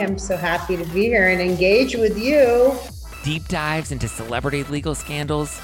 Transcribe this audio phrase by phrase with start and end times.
[0.00, 2.76] I'm so happy to be here and engage with you.
[3.22, 5.60] deep dives into celebrity legal scandals,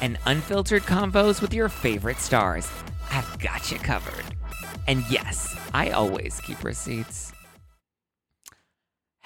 [0.00, 2.68] and unfiltered convos with your favorite stars.
[3.10, 4.24] I've got you covered.
[4.86, 7.33] And yes, I always keep receipts.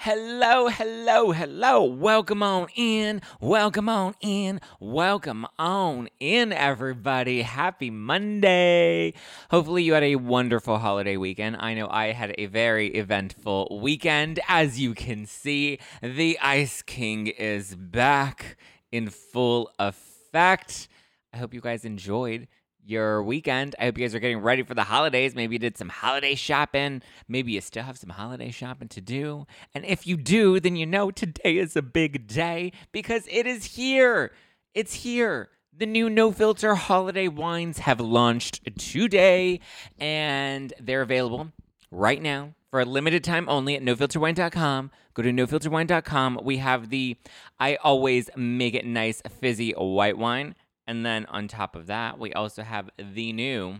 [0.03, 1.83] Hello, hello, hello.
[1.83, 3.21] Welcome on in.
[3.41, 4.61] Welcome on in.
[4.79, 7.41] Welcome on in, everybody.
[7.41, 9.13] Happy Monday.
[9.51, 11.57] Hopefully, you had a wonderful holiday weekend.
[11.59, 14.39] I know I had a very eventful weekend.
[14.47, 18.55] As you can see, the Ice King is back
[18.93, 20.87] in full effect.
[21.33, 22.47] I hope you guys enjoyed
[22.89, 23.75] your weekend.
[23.79, 25.35] I hope you guys are getting ready for the holidays.
[25.35, 27.01] Maybe you did some holiday shopping.
[27.27, 29.45] Maybe you still have some holiday shopping to do.
[29.73, 33.65] And if you do, then you know today is a big day because it is
[33.65, 34.31] here.
[34.73, 35.49] It's here.
[35.75, 39.61] The new no filter holiday wines have launched today
[39.97, 41.51] and they're available
[41.91, 44.91] right now for a limited time only at nofilterwine.com.
[45.13, 46.39] Go to nofilterwine.com.
[46.43, 47.17] We have the
[47.59, 50.55] I always make it nice fizzy white wine.
[50.89, 53.77] And then on top of that, we also have the new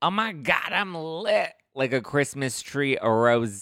[0.00, 3.60] Oh my god, I'm lit like a Christmas tree rose.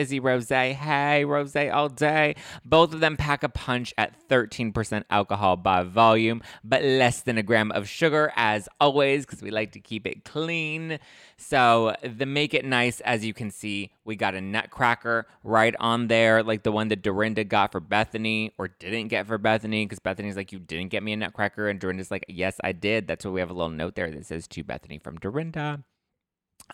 [0.00, 2.34] Fizzy rose, hey, rose all day.
[2.64, 7.42] Both of them pack a punch at 13% alcohol by volume, but less than a
[7.42, 10.98] gram of sugar, as always, because we like to keep it clean.
[11.36, 16.06] So, the make it nice, as you can see, we got a nutcracker right on
[16.06, 19.98] there, like the one that Dorinda got for Bethany or didn't get for Bethany, because
[19.98, 21.68] Bethany's like, You didn't get me a nutcracker.
[21.68, 23.06] And Dorinda's like, Yes, I did.
[23.06, 25.84] That's why we have a little note there that says to Bethany from Dorinda.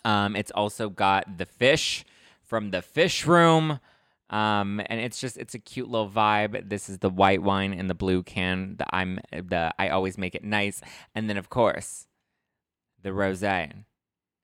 [0.05, 2.05] Um, it's also got the fish
[2.47, 3.79] from the fish room.
[4.29, 6.69] Um, and it's just it's a cute little vibe.
[6.69, 8.75] This is the white wine in the blue can.
[8.77, 10.81] The I'm the I always make it nice.
[11.15, 12.07] And then of course,
[13.01, 13.85] the rosé.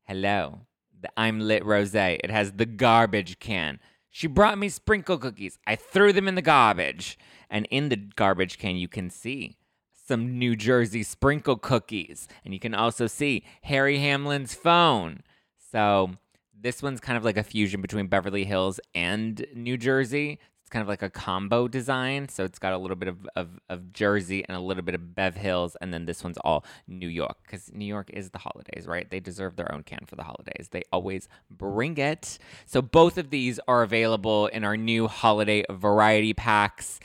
[0.03, 0.61] Hello.
[1.01, 2.19] The I'm lit rosé.
[2.23, 3.79] It has the garbage can.
[4.09, 5.57] She brought me sprinkle cookies.
[5.67, 7.17] I threw them in the garbage.
[7.49, 9.57] And in the garbage can you can see
[10.05, 12.27] some New Jersey sprinkle cookies.
[12.45, 15.23] And you can also see Harry Hamlin's phone.
[15.71, 16.11] So
[16.59, 20.39] this one's kind of like a fusion between Beverly Hills and New Jersey.
[20.61, 22.29] It's kind of like a combo design.
[22.29, 25.13] So it's got a little bit of, of, of Jersey and a little bit of
[25.13, 25.75] Bev Hills.
[25.81, 29.09] And then this one's all New York because New York is the holidays, right?
[29.09, 30.69] They deserve their own can for the holidays.
[30.71, 32.37] They always bring it.
[32.65, 36.99] So both of these are available in our new holiday variety packs,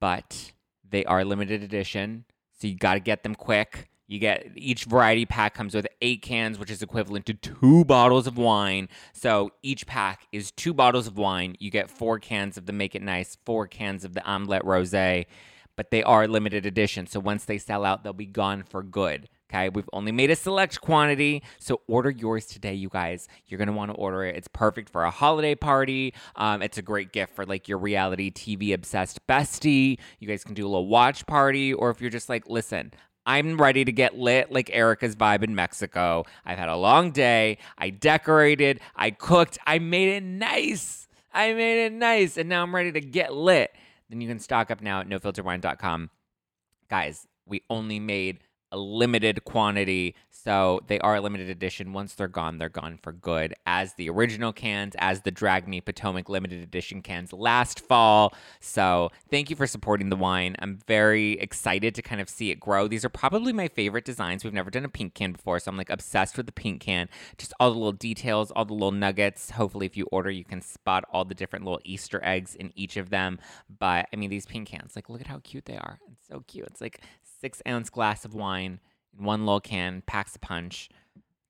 [0.00, 0.52] but
[0.86, 2.26] they are limited edition.
[2.60, 3.88] So you got to get them quick.
[4.12, 8.26] You get each variety pack comes with eight cans, which is equivalent to two bottles
[8.26, 8.90] of wine.
[9.14, 11.56] So each pack is two bottles of wine.
[11.58, 14.66] You get four cans of the Make It Nice, four cans of the I'm Lit
[14.66, 17.06] Rose, but they are limited edition.
[17.06, 19.30] So once they sell out, they'll be gone for good.
[19.48, 23.28] Okay, we've only made a select quantity, so order yours today, you guys.
[23.46, 24.36] You're gonna want to order it.
[24.36, 26.12] It's perfect for a holiday party.
[26.36, 29.98] Um, it's a great gift for like your reality TV obsessed bestie.
[30.20, 32.92] You guys can do a little watch party, or if you're just like, listen,
[33.24, 36.24] I'm ready to get lit like Erica's vibe in Mexico.
[36.44, 37.58] I've had a long day.
[37.78, 41.08] I decorated, I cooked, I made it nice.
[41.32, 43.72] I made it nice, and now I'm ready to get lit.
[44.10, 46.10] Then you can stock up now at nofilterwine.com.
[46.90, 48.40] Guys, we only made
[48.72, 51.92] a limited quantity, so they are a limited edition.
[51.92, 53.54] Once they're gone, they're gone for good.
[53.66, 58.34] As the original cans, as the Drag Me Potomac limited edition cans last fall.
[58.58, 60.56] So thank you for supporting the wine.
[60.58, 62.88] I'm very excited to kind of see it grow.
[62.88, 64.42] These are probably my favorite designs.
[64.42, 67.08] We've never done a pink can before, so I'm like obsessed with the pink can.
[67.38, 69.50] Just all the little details, all the little nuggets.
[69.50, 72.96] Hopefully, if you order, you can spot all the different little Easter eggs in each
[72.96, 73.38] of them.
[73.78, 75.98] But I mean, these pink cans, like, look at how cute they are.
[76.10, 76.66] It's so cute.
[76.68, 77.02] It's like
[77.42, 78.80] six ounce glass of wine
[79.18, 80.88] in one little can, packs a punch.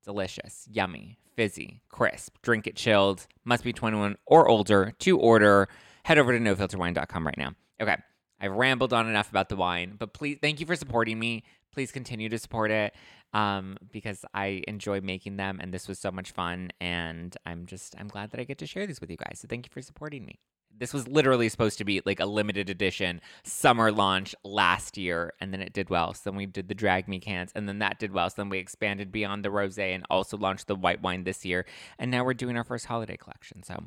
[0.04, 2.36] Delicious, yummy, fizzy, crisp.
[2.42, 3.28] Drink it chilled.
[3.44, 5.68] Must be 21 or older to order.
[6.04, 7.52] Head over to nofilterwine.com right now.
[7.80, 7.96] Okay,
[8.40, 11.44] I've rambled on enough about the wine, but please, thank you for supporting me.
[11.72, 12.94] Please continue to support it
[13.32, 16.70] um, because I enjoy making them, and this was so much fun.
[16.80, 19.38] And I'm just, I'm glad that I get to share these with you guys.
[19.40, 20.40] So thank you for supporting me
[20.78, 25.52] this was literally supposed to be like a limited edition summer launch last year and
[25.52, 27.98] then it did well so then we did the drag me cans and then that
[27.98, 31.24] did well so then we expanded beyond the rose and also launched the white wine
[31.24, 31.64] this year
[31.98, 33.84] and now we're doing our first holiday collection so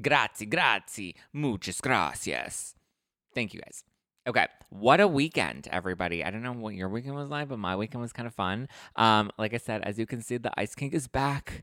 [0.00, 1.14] Grazie, grazie.
[1.32, 2.74] Muchas gracias.
[3.34, 3.84] Thank you guys.
[4.26, 6.24] Okay, what a weekend, everybody.
[6.24, 8.68] I don't know what your weekend was like, but my weekend was kind of fun.
[8.96, 11.62] Um, like I said, as you can see, the Ice King is back.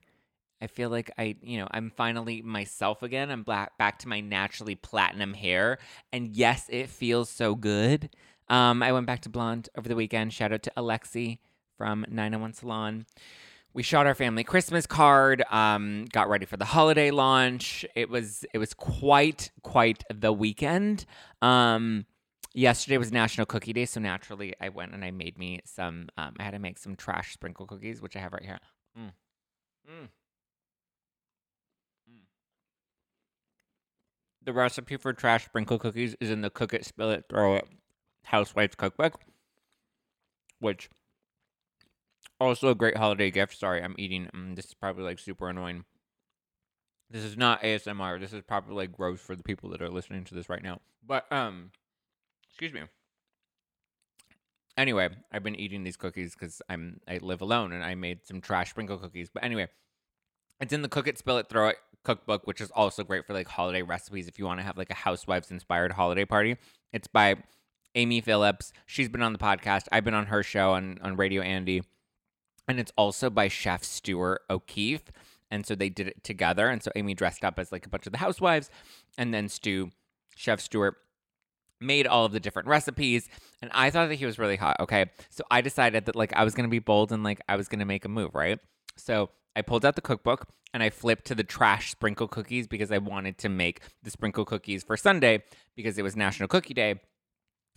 [0.61, 3.31] I feel like I, you know, I'm finally myself again.
[3.31, 5.79] I'm black, back to my naturally platinum hair.
[6.13, 8.09] And yes, it feels so good.
[8.49, 10.33] Um, I went back to blonde over the weekend.
[10.33, 11.39] Shout out to Alexi
[11.77, 13.05] from 901 Salon.
[13.73, 17.85] We shot our family Christmas card, um, got ready for the holiday launch.
[17.95, 21.05] It was it was quite quite the weekend.
[21.41, 22.05] Um,
[22.53, 26.09] yesterday was National Cookie Day, so naturally I went and I made me some.
[26.17, 28.59] Um, I had to make some trash sprinkle cookies, which I have right here.
[28.99, 29.11] Mm.
[29.89, 30.07] Mm.
[34.43, 37.67] The recipe for trash sprinkle cookies is in the Cook It, Spill It, Throw It
[38.23, 39.19] Housewives Cookbook,
[40.59, 40.89] which
[42.39, 43.57] also a great holiday gift.
[43.57, 44.29] Sorry, I'm eating.
[44.33, 45.85] Um, this is probably like super annoying.
[47.09, 48.19] This is not ASMR.
[48.19, 50.79] This is probably like gross for the people that are listening to this right now.
[51.05, 51.71] But um,
[52.49, 52.81] excuse me.
[54.77, 58.41] Anyway, I've been eating these cookies because I'm I live alone and I made some
[58.41, 59.29] trash sprinkle cookies.
[59.31, 59.67] But anyway,
[60.61, 63.33] it's in the Cook It, Spill It, Throw It cookbook, which is also great for
[63.33, 66.57] like holiday recipes if you want to have like a housewives inspired holiday party.
[66.91, 67.35] It's by
[67.95, 68.73] Amy Phillips.
[68.85, 69.87] She's been on the podcast.
[69.91, 71.83] I've been on her show on on Radio Andy,
[72.67, 75.11] and it's also by Chef Stuart O'Keeffe.
[75.49, 76.69] And so they did it together.
[76.69, 78.69] And so Amy dressed up as like a bunch of the housewives,
[79.17, 79.91] and then Stu,
[80.35, 80.95] Chef Stuart,
[81.81, 83.27] made all of the different recipes
[83.59, 86.43] and i thought that he was really hot okay so i decided that like i
[86.43, 88.59] was gonna be bold and like i was gonna make a move right
[88.97, 92.92] so i pulled out the cookbook and i flipped to the trash sprinkle cookies because
[92.92, 95.44] i wanted to make the sprinkle cookies for sunday
[95.75, 97.00] because it was national cookie day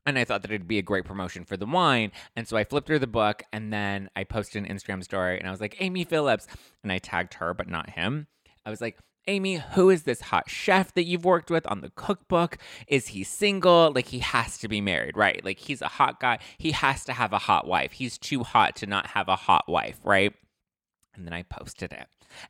[0.06, 2.12] and I thought that it'd be a great promotion for the wine.
[2.36, 5.48] And so I flipped through the book and then I posted an Instagram story and
[5.48, 6.46] I was like, Amy Phillips.
[6.82, 8.26] And I tagged her, but not him.
[8.66, 11.90] I was like, Amy, who is this hot chef that you've worked with on the
[11.90, 12.58] cookbook?
[12.88, 13.90] Is he single?
[13.94, 15.42] Like, he has to be married, right?
[15.42, 16.40] Like, he's a hot guy.
[16.58, 17.92] He has to have a hot wife.
[17.92, 20.34] He's too hot to not have a hot wife, right?
[21.14, 22.06] And then I posted it.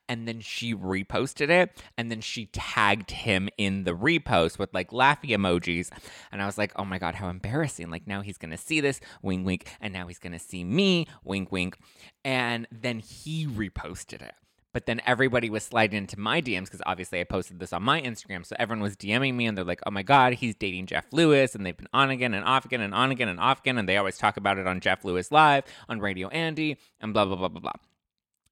[0.09, 1.83] And then she reposted it.
[1.97, 5.91] And then she tagged him in the repost with like laughy emojis.
[6.33, 7.91] And I was like, oh my God, how embarrassing.
[7.91, 9.69] Like now he's going to see this, wink, wink.
[9.81, 11.77] And now he's going to see me, wink, wink.
[12.25, 14.35] And then he reposted it.
[14.75, 18.03] But then everybody was sliding into my DMs because obviously I posted this on my
[18.03, 18.45] Instagram.
[18.45, 21.55] So everyone was DMing me and they're like, oh my God, he's dating Jeff Lewis.
[21.55, 23.79] And they've been on again and off again and on again and off again.
[23.79, 27.25] And they always talk about it on Jeff Lewis Live, on Radio Andy, and blah,
[27.25, 27.94] blah, blah, blah, blah.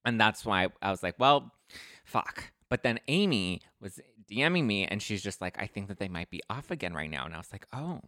[0.05, 1.53] And that's why I was like, well,
[2.05, 2.53] fuck.
[2.69, 4.01] But then Amy was
[4.31, 7.11] DMing me and she's just like, I think that they might be off again right
[7.11, 7.25] now.
[7.25, 8.01] And I was like, oh,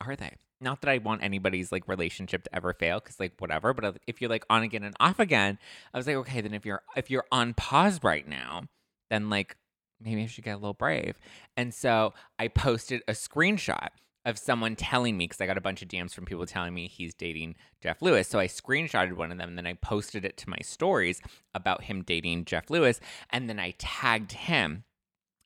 [0.00, 0.36] are they?
[0.60, 3.74] Not that I want anybody's like relationship to ever fail, because like whatever.
[3.74, 5.58] But uh, if you're like on again and off again,
[5.92, 8.62] I was like, okay, then if you're if you're on pause right now,
[9.10, 9.56] then like
[10.00, 11.18] maybe I should get a little brave.
[11.56, 13.88] And so I posted a screenshot
[14.24, 16.86] of someone telling me because I got a bunch of DMs from people telling me
[16.86, 18.28] he's dating Jeff Lewis.
[18.28, 21.20] So I screenshotted one of them and then I posted it to my stories
[21.54, 23.00] about him dating Jeff Lewis.
[23.30, 24.84] And then I tagged him.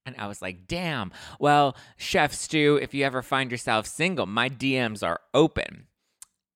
[0.05, 4.49] And I was like, damn, well, Chef Stu, if you ever find yourself single, my
[4.49, 5.89] DMs are open.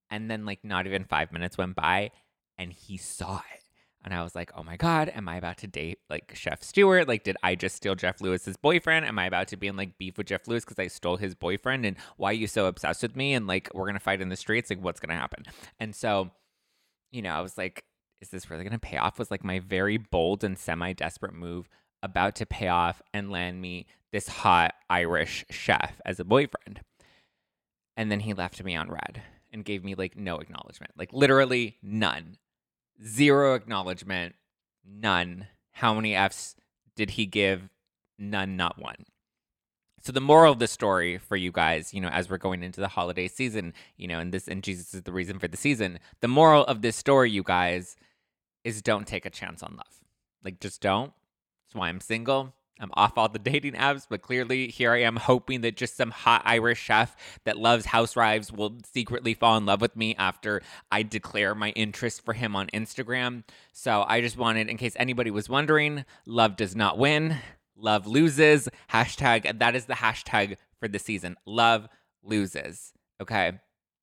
[0.09, 2.11] And then, like, not even five minutes went by
[2.57, 3.60] and he saw it.
[4.02, 7.06] And I was like, oh my God, am I about to date like Chef Stuart?
[7.06, 9.05] Like, did I just steal Jeff Lewis's boyfriend?
[9.05, 11.35] Am I about to be in like beef with Jeff Lewis because I stole his
[11.35, 11.85] boyfriend?
[11.85, 13.35] And why are you so obsessed with me?
[13.35, 14.71] And like, we're going to fight in the streets?
[14.71, 15.45] Like, what's going to happen?
[15.78, 16.30] And so,
[17.12, 17.85] you know, I was like,
[18.23, 19.19] is this really going to pay off?
[19.19, 21.69] Was like my very bold and semi desperate move
[22.02, 26.80] about to pay off and land me this hot Irish chef as a boyfriend.
[27.97, 31.76] And then he left me on red and gave me like no acknowledgement, like literally
[31.83, 32.37] none.
[33.07, 34.35] Zero acknowledgement,
[34.85, 35.47] none.
[35.73, 36.57] How many F's
[36.97, 37.71] did he give?
[38.19, 39.07] None, not one.
[40.02, 42.80] So the moral of the story for you guys, you know, as we're going into
[42.80, 45.99] the holiday season, you know, and this and Jesus is the reason for the season.
[46.21, 47.97] The moral of this story, you guys,
[48.64, 50.00] is don't take a chance on love.
[50.42, 51.12] Like just don't.
[51.66, 52.54] That's why I'm single.
[52.81, 56.11] I'm off all the dating apps, but clearly here I am hoping that just some
[56.11, 61.03] hot Irish chef that loves housewives will secretly fall in love with me after I
[61.03, 63.45] declare my interest for him on Instagram.
[63.73, 67.37] So I just wanted, in case anybody was wondering, love does not win,
[67.77, 68.69] love loses.
[68.91, 71.37] Hashtag, that is the hashtag for the season.
[71.47, 71.89] Love
[72.23, 72.93] loses.
[73.21, 73.53] Okay.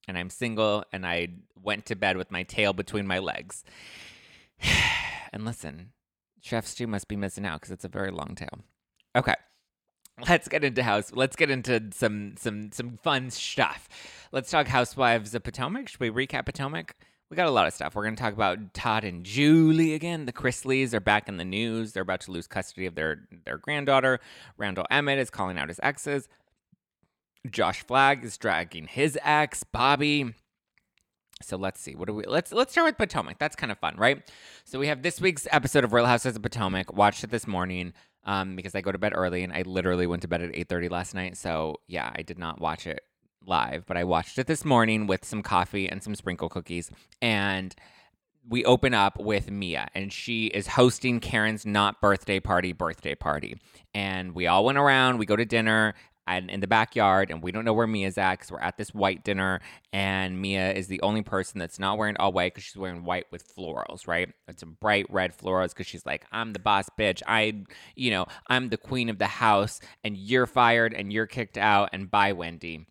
[0.07, 1.29] And I'm single and I
[1.61, 3.63] went to bed with my tail between my legs.
[5.33, 5.91] and listen,
[6.47, 8.59] Chef Stu must be missing out because it's a very long tail.
[9.15, 9.35] Okay.
[10.27, 11.11] Let's get into house.
[11.13, 13.87] Let's get into some some some fun stuff.
[14.31, 15.89] Let's talk Housewives of Potomac.
[15.89, 16.95] Should we recap Potomac?
[17.29, 17.95] we got a lot of stuff.
[17.95, 20.25] We're going to talk about Todd and Julie again.
[20.25, 21.91] The Chrisleys are back in the news.
[21.91, 24.19] They're about to lose custody of their their granddaughter.
[24.57, 26.29] Randall Emmett is calling out his exes.
[27.49, 30.33] Josh Flagg is dragging his ex, Bobby.
[31.41, 31.95] So let's see.
[31.95, 33.37] What do we let's let's start with Potomac.
[33.39, 34.29] That's kind of fun, right?
[34.65, 36.93] So we have this week's episode of Real Houses of Potomac.
[36.93, 40.23] Watched it this morning um, because I go to bed early and I literally went
[40.23, 41.37] to bed at 8:30 last night.
[41.37, 43.01] So yeah, I did not watch it
[43.45, 46.91] live, but I watched it this morning with some coffee and some sprinkle cookies.
[47.21, 47.75] And
[48.49, 53.57] we open up with Mia, and she is hosting Karen's not birthday party birthday party.
[53.93, 55.95] And we all went around, we go to dinner
[56.27, 58.93] and in the backyard, and we don't know where Mia's at because we're at this
[58.93, 59.61] white dinner,
[59.93, 63.25] and Mia is the only person that's not wearing all white because she's wearing white
[63.31, 64.29] with florals, right?
[64.47, 67.21] It's a bright red florals because she's like, I'm the boss bitch.
[67.25, 67.63] I,
[67.95, 71.89] you know, I'm the queen of the house, and you're fired, and you're kicked out,
[71.93, 72.85] and bye, Wendy.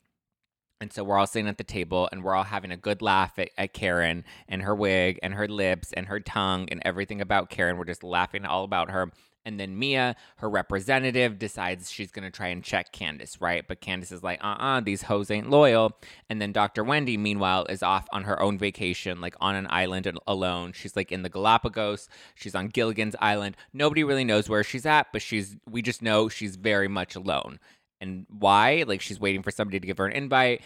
[0.81, 3.39] And so we're all sitting at the table and we're all having a good laugh
[3.39, 7.49] at, at, Karen and her wig and her lips and her tongue and everything about
[7.49, 7.79] Karen.
[7.79, 9.11] We're just laughing all about her.
[9.47, 13.67] And then Mia, her representative, decides she's going to try and check Candace, right?
[13.67, 15.97] But Candace is like, uh uh-uh, uh these hoes ain't loyal.
[16.29, 16.85] And then Dr.
[16.85, 20.73] Wendy, meanwhile, is off on her own vacation, like on an island alone.
[20.73, 22.09] She's like in the Galapagos.
[22.35, 23.57] She's on Gilligan's Island.
[23.73, 27.59] Nobody really knows where she's at, but she's, we just know she's very much alone
[28.01, 28.85] and why.
[28.87, 30.63] Like she's waiting for somebody to give her an invite.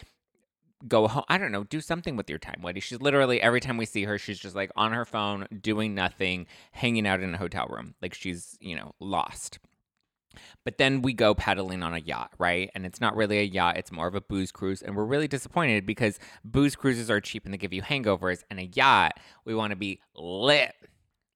[0.88, 1.24] Go home.
[1.28, 1.64] I don't know.
[1.64, 2.80] Do something with your time, Wendy.
[2.80, 6.46] She's literally every time we see her, she's just like on her phone, doing nothing,
[6.72, 7.94] hanging out in a hotel room.
[8.00, 9.58] Like she's, you know, lost.
[10.64, 12.70] But then we go paddling on a yacht, right?
[12.74, 14.82] And it's not really a yacht, it's more of a booze cruise.
[14.82, 18.42] And we're really disappointed because booze cruises are cheap and they give you hangovers.
[18.50, 20.74] And a yacht, we want to be lit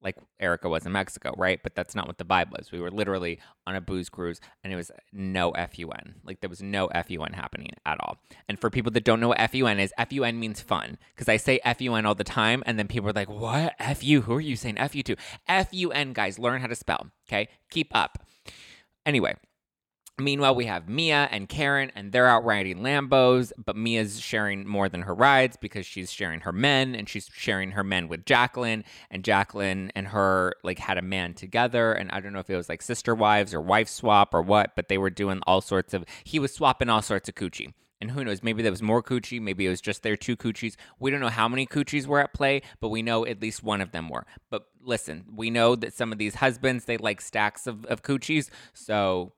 [0.04, 1.60] like Erica was in Mexico, right?
[1.62, 2.70] But that's not what the vibe was.
[2.70, 6.16] We were literally on a booze cruise and it was no FUN.
[6.24, 8.18] Like there was no FUN happening at all.
[8.48, 10.98] And for people that don't know what FUN is, FUN means fun.
[11.14, 13.74] Because I say FUN all the time and then people are like, what?
[13.96, 14.20] FU?
[14.20, 15.16] Who are you saying FU to?
[15.48, 17.48] FUN, guys, learn how to spell, okay?
[17.70, 18.18] Keep up.
[19.06, 19.34] Anyway,
[20.16, 24.88] Meanwhile, we have Mia and Karen, and they're out riding Lambos, but Mia's sharing more
[24.88, 28.84] than her rides because she's sharing her men, and she's sharing her men with Jacqueline,
[29.10, 32.56] and Jacqueline and her like had a man together, and I don't know if it
[32.56, 35.92] was like sister wives or wife swap or what, but they were doing all sorts
[35.92, 36.04] of.
[36.22, 37.72] He was swapping all sorts of coochie.
[38.00, 40.76] And who knows, maybe there was more coochie, maybe it was just their two coochies.
[41.00, 43.80] We don't know how many coochies were at play, but we know at least one
[43.80, 44.26] of them were.
[44.50, 48.50] But listen, we know that some of these husbands, they like stacks of, of coochies.
[48.74, 49.32] So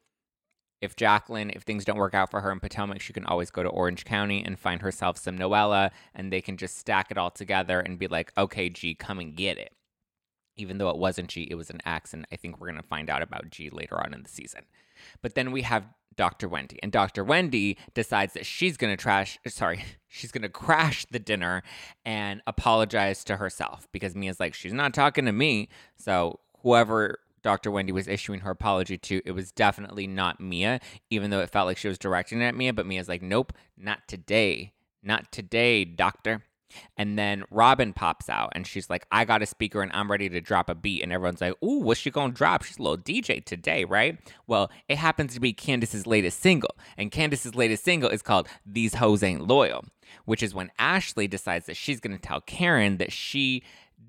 [0.87, 3.63] if Jacqueline, if things don't work out for her in Potomac, she can always go
[3.63, 7.31] to Orange County and find herself some Noella, and they can just stack it all
[7.31, 9.75] together and be like, okay, G, come and get it.
[10.57, 12.89] Even though it wasn't G, it was an X, and I think we're going to
[12.89, 14.63] find out about G later on in the season.
[15.21, 15.85] But then we have
[16.17, 16.49] Dr.
[16.49, 17.25] Wendy, and Dr.
[17.25, 21.63] Wendy decides that she's going to trash, sorry, she's going to crash the dinner
[22.05, 25.69] and apologize to herself because Mia's like, she's not talking to me.
[25.97, 27.71] So whoever Dr.
[27.71, 31.69] Wendy was issuing her apology to, it was definitely not Mia, even though it felt
[31.69, 32.73] like she was directing it at Mia.
[32.73, 34.73] But Mia's like, nope, not today.
[35.01, 36.43] Not today, doctor.
[36.97, 40.29] And then Robyn pops out and she's like, I got a speaker and I'm ready
[40.29, 41.05] to drop a beat.
[41.05, 42.65] And everyone's like, Ooh, what's she gonna drop?
[42.65, 44.19] She's a little DJ today, right?
[44.49, 46.75] Well, it happens to be Candace's latest single.
[46.99, 49.85] And Candace's latest single is called These Hoes Ain't Loyal,
[50.25, 53.63] which is when Ashley decides that she's gonna tell Karen that she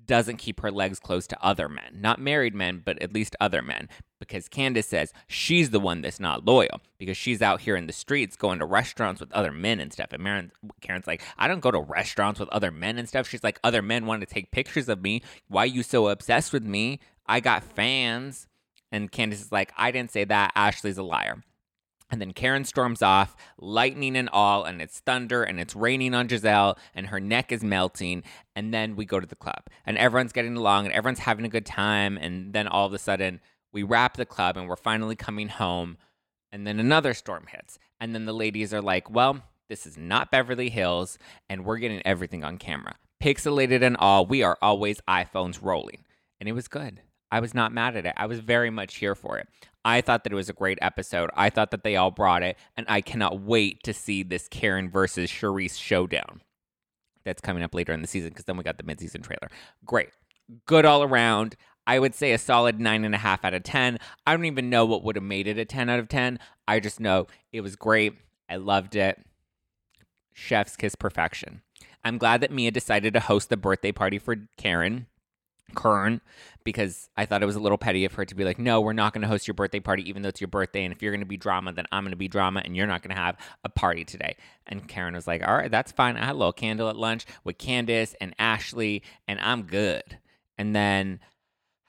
[0.06, 3.62] doesn't keep her legs closed to other men, not married men, but at least other
[3.62, 3.88] men.
[4.18, 7.92] Because Candace says she's the one that's not loyal because she's out here in the
[7.92, 10.12] streets going to restaurants with other men and stuff.
[10.12, 13.28] And Karen's like, I don't go to restaurants with other men and stuff.
[13.28, 15.22] She's like, other men want to take pictures of me.
[15.46, 17.00] Why you so obsessed with me?
[17.26, 18.48] I got fans.
[18.90, 20.52] And Candace is like, I didn't say that.
[20.56, 21.44] Ashley's a liar.
[22.10, 26.26] And then Karen storms off, lightning and all, and it's thunder and it's raining on
[26.28, 28.22] Gizelle, and her neck is melting.
[28.56, 31.50] And then we go to the club, and everyone's getting along, and everyone's having a
[31.50, 32.16] good time.
[32.16, 33.40] And then all of a sudden,
[33.72, 35.98] we wrap the club, and we're finally coming home.
[36.50, 37.78] And then another storm hits.
[38.00, 41.18] And then the ladies are like, well, this is not Beverly Hills,
[41.50, 42.96] and we're getting everything on camera.
[43.22, 46.04] Pixelated and all, we are always iPhones rolling.
[46.40, 47.02] And it was good.
[47.30, 48.14] I was not mad at it.
[48.16, 49.48] I was very much here for it.
[49.88, 51.30] I thought that it was a great episode.
[51.34, 54.90] I thought that they all brought it, and I cannot wait to see this Karen
[54.90, 56.42] versus Charrisse showdown
[57.24, 59.48] that's coming up later in the season because then we got the midseason trailer.
[59.86, 60.10] Great.
[60.66, 61.56] Good all around.
[61.86, 63.96] I would say a solid nine and a half out of 10.
[64.26, 66.38] I don't even know what would have made it a 10 out of 10.
[66.66, 68.12] I just know it was great.
[68.46, 69.18] I loved it.
[70.34, 71.62] Chef's kiss perfection.
[72.04, 75.06] I'm glad that Mia decided to host the birthday party for Karen
[75.74, 76.20] Kern
[76.64, 78.92] because I thought it was a little petty of her to be like, no, we're
[78.92, 80.84] not going to host your birthday party, even though it's your birthday.
[80.84, 82.86] And if you're going to be drama, then I'm going to be drama and you're
[82.86, 84.36] not going to have a party today.
[84.66, 86.16] And Karen was like, all right, that's fine.
[86.16, 90.18] I had a little candle at lunch with Candace and Ashley, and I'm good.
[90.58, 91.20] And then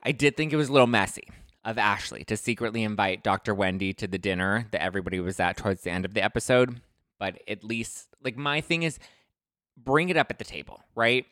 [0.03, 1.27] I did think it was a little messy
[1.65, 3.53] of Ashley to secretly invite Dr.
[3.53, 6.79] Wendy to the dinner that everybody was at towards the end of the episode.
[7.19, 8.97] But at least, like, my thing is
[9.75, 11.25] bring it up at the table, right?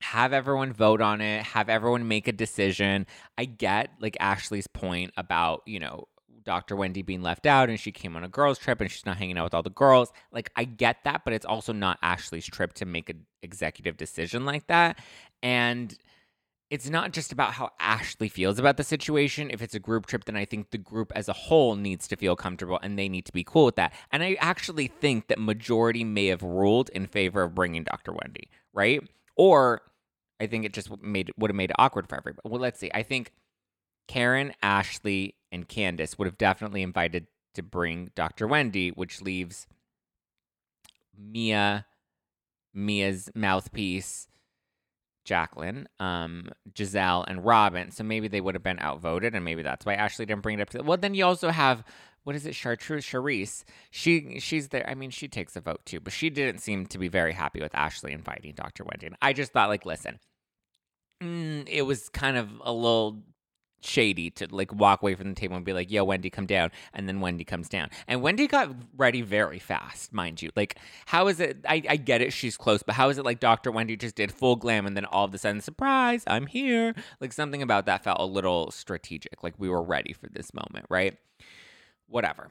[0.00, 3.06] Have everyone vote on it, have everyone make a decision.
[3.36, 6.06] I get like Ashley's point about, you know,
[6.44, 6.76] Dr.
[6.76, 9.36] Wendy being left out and she came on a girls' trip and she's not hanging
[9.36, 10.12] out with all the girls.
[10.32, 14.46] Like, I get that, but it's also not Ashley's trip to make an executive decision
[14.46, 14.98] like that.
[15.42, 15.94] And
[16.70, 19.50] it's not just about how Ashley feels about the situation.
[19.50, 22.16] If it's a group trip, then I think the group as a whole needs to
[22.16, 23.92] feel comfortable and they need to be cool with that.
[24.12, 28.12] And I actually think that majority may have ruled in favor of bringing Dr.
[28.12, 29.02] Wendy, right?
[29.38, 29.80] Or
[30.40, 32.46] I think it just made would have made it awkward for everybody.
[32.46, 32.90] Well, let's see.
[32.92, 33.32] I think
[34.08, 38.46] Karen, Ashley, and Candace would have definitely invited to bring Dr.
[38.46, 39.66] Wendy, which leaves
[41.16, 41.86] Mia,
[42.74, 44.28] Mia's mouthpiece,
[45.24, 47.90] Jacqueline, um, Gizelle, and Robyn.
[47.90, 50.62] So maybe they would have been outvoted, and maybe that's why Ashley didn't bring it
[50.62, 50.70] up.
[50.70, 51.84] To, well, then you also have
[52.28, 53.64] what is it, Chartreuse, Charrisse.
[53.90, 54.86] She she's there.
[54.86, 57.58] I mean, she takes a vote too, but she didn't seem to be very happy
[57.58, 58.84] with Ashley inviting Dr.
[58.84, 59.06] Wendy.
[59.06, 60.18] And I just thought, like, listen,
[61.22, 63.22] mm, it was kind of a little
[63.80, 66.70] shady to like walk away from the table and be like, "Yo, Wendy, come down,"
[66.92, 70.50] and then Wendy comes down, and Wendy got ready very fast, mind you.
[70.54, 71.64] Like, how is it?
[71.66, 73.70] I, I get it, she's close, but how is it like Dr.
[73.70, 76.94] Wendy just did full glam and then all of a sudden, surprise, I'm here?
[77.22, 79.42] Like something about that felt a little strategic.
[79.42, 81.16] Like we were ready for this moment, right?
[82.08, 82.48] Whatever.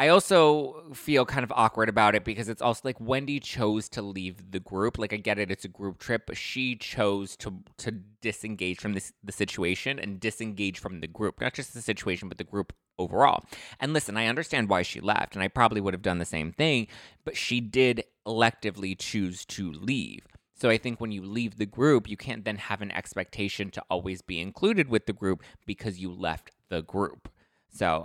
[0.00, 4.02] I also feel kind of awkward about it because it's also like Wendy chose to
[4.02, 4.96] leave the group.
[4.96, 7.90] Like I get it, it's a group trip, but she chose to to
[8.22, 12.38] disengage from this the situation and disengage from the group, not just the situation, but
[12.38, 13.44] the group overall.
[13.80, 16.52] And listen, I understand why she left, and I probably would have done the same
[16.52, 16.86] thing,
[17.24, 20.26] but she did electively choose to leave.
[20.54, 23.82] So I think when you leave the group, you can't then have an expectation to
[23.90, 27.28] always be included with the group because you left the group.
[27.70, 28.04] So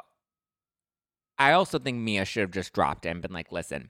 [1.43, 3.89] I also think Mia should have just dropped it and been like, listen,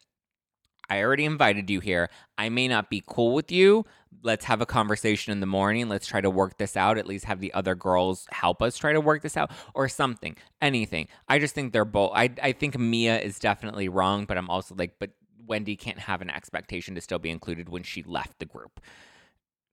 [0.90, 2.10] I already invited you here.
[2.36, 3.86] I may not be cool with you.
[4.24, 5.88] Let's have a conversation in the morning.
[5.88, 6.98] Let's try to work this out.
[6.98, 10.36] At least have the other girls help us try to work this out or something,
[10.64, 11.08] anything.
[11.28, 12.14] I just think they're both.
[12.16, 15.12] I, I think Mia is definitely wrong, but I'm also like, but
[15.46, 18.80] Wendy can't have an expectation to still be included when she left the group.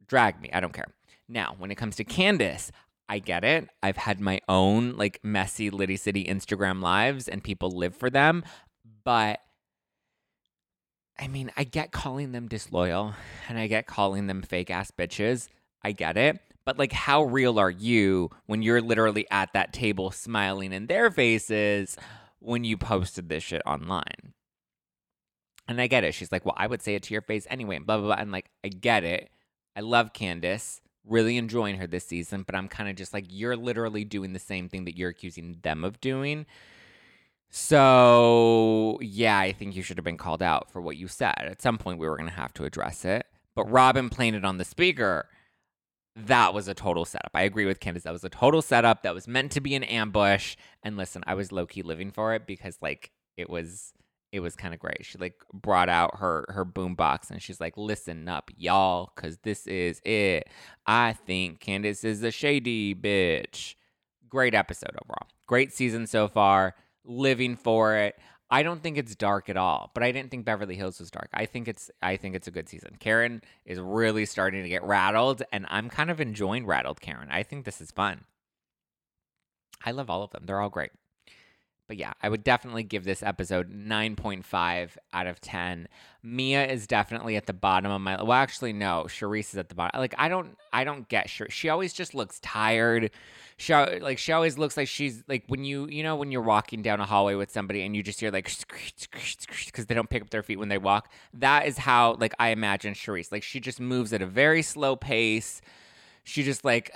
[0.07, 0.51] Drag me.
[0.53, 0.89] I don't care.
[1.31, 2.73] Now, when it comes to Candace,
[3.11, 3.69] I get it.
[3.83, 8.45] I've had my own like messy Liddy City Instagram lives and people live for them.
[9.03, 9.41] But
[11.19, 13.15] I mean, I get calling them disloyal
[13.49, 15.49] and I get calling them fake ass bitches.
[15.83, 16.39] I get it.
[16.65, 21.11] But like, how real are you when you're literally at that table smiling in their
[21.11, 21.97] faces
[22.39, 24.35] when you posted this shit online?
[25.67, 26.15] And I get it.
[26.15, 28.23] She's like, well, I would say it to your face anyway, blah, blah, blah.
[28.23, 29.31] And like, I get it.
[29.75, 33.57] I love Candace really enjoying her this season, but I'm kind of just like, you're
[33.57, 36.47] literally doing the same thing that you're accusing them of doing.
[37.49, 41.35] So, yeah, I think you should have been called out for what you said.
[41.39, 43.27] At some point, we were going to have to address it.
[43.57, 45.27] But Robin playing it on the speaker,
[46.15, 47.33] that was a total setup.
[47.35, 48.05] I agree with Candace.
[48.05, 49.03] That was a total setup.
[49.03, 50.57] That was meant to be an ambush.
[50.83, 53.93] And listen, I was low key living for it because, like, it was
[54.33, 55.05] it was kind of great.
[55.05, 59.67] She like brought out her her boombox and she's like, "Listen up, y'all, cuz this
[59.67, 60.49] is it.
[60.87, 63.75] I think Candace is a shady bitch."
[64.29, 65.29] Great episode overall.
[65.47, 66.75] Great season so far.
[67.05, 68.17] Living for it.
[68.53, 71.29] I don't think it's dark at all, but I didn't think Beverly Hills was dark.
[71.33, 72.97] I think it's I think it's a good season.
[72.99, 77.29] Karen is really starting to get rattled and I'm kind of enjoying rattled Karen.
[77.31, 78.25] I think this is fun.
[79.85, 80.45] I love all of them.
[80.47, 80.91] They're all great.
[81.91, 85.89] But yeah, I would definitely give this episode 9.5 out of 10.
[86.23, 89.75] Mia is definitely at the bottom of my well actually no, Charrisse is at the
[89.75, 89.99] bottom.
[89.99, 91.49] Like I don't I don't get sure.
[91.51, 93.11] She always just looks tired.
[93.57, 96.81] She like she always looks like she's like when you you know when you're walking
[96.81, 98.49] down a hallway with somebody and you just hear like
[99.67, 101.11] because they don't pick up their feet when they walk.
[101.35, 103.33] That is how like I imagine Charrisse.
[103.33, 105.61] Like she just moves at a very slow pace
[106.25, 106.95] she just like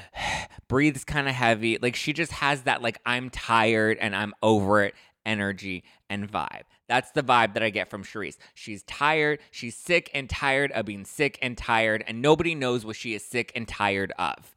[0.68, 1.78] breathes kind of heavy.
[1.80, 4.94] Like she just has that like I'm tired and I'm over it
[5.26, 6.62] energy and vibe.
[6.88, 8.36] That's the vibe that I get from Charrisse.
[8.54, 9.38] She's tired.
[9.50, 13.24] She's sick and tired of being sick and tired, and nobody knows what she is
[13.24, 14.56] sick and tired of.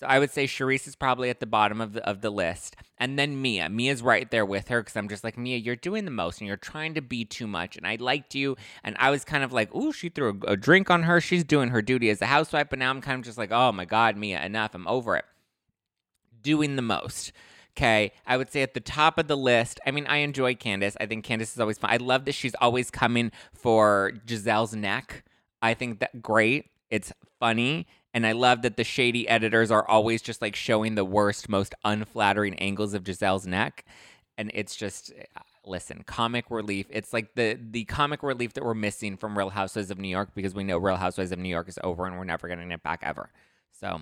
[0.00, 2.74] So I would say Charrisse is probably at the bottom of the of the list,
[2.96, 3.68] and then Mia.
[3.68, 6.48] Mia's right there with her because I'm just like Mia, you're doing the most, and
[6.48, 7.76] you're trying to be too much.
[7.76, 10.56] And I liked you, and I was kind of like, ooh, she threw a, a
[10.56, 11.20] drink on her.
[11.20, 13.72] She's doing her duty as a housewife, but now I'm kind of just like, oh
[13.72, 14.74] my god, Mia, enough.
[14.74, 15.26] I'm over it.
[16.40, 17.32] Doing the most.
[17.76, 19.80] Okay, I would say at the top of the list.
[19.86, 20.96] I mean, I enjoy Candace.
[20.98, 21.90] I think Candace is always fun.
[21.90, 25.24] I love that she's always coming for Gizelle's neck.
[25.60, 26.70] I think that great.
[26.90, 27.86] It's funny.
[28.12, 31.74] And I love that the shady editors are always just like showing the worst, most
[31.84, 33.84] unflattering angles of Gizelle's neck.
[34.36, 36.86] And it's just uh, listen, comic relief.
[36.90, 40.30] It's like the the comic relief that we're missing from Real Housewives of New York
[40.34, 42.82] because we know Real Housewives of New York is over and we're never getting it
[42.82, 43.30] back ever.
[43.70, 44.00] So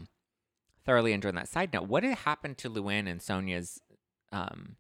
[0.87, 1.49] thoroughly enjoying that.
[1.49, 3.81] Side note, what happened to Luann and Sonja's
[4.33, 4.77] um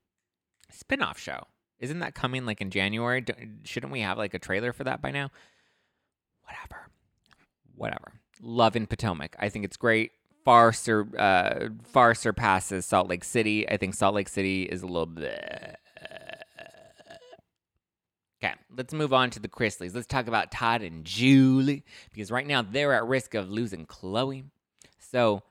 [0.71, 1.44] spin-off show?
[1.81, 3.25] Isn't that coming like in January?
[3.64, 5.31] shouldn't we have like a trailer for that by now?
[6.44, 6.88] Whatever.
[7.78, 9.36] Whatever love in Potomac.
[9.38, 10.12] I think it's great.
[10.44, 13.68] Far sur- uh, far surpasses Salt Lake City.
[13.68, 15.76] I think Salt Lake City is a little bit.
[18.42, 19.96] Okay, let's move on to the Chrisleys.
[19.96, 24.44] Let's talk about Todd and Julie because right now they're at risk of losing Chloe.
[25.00, 25.42] So,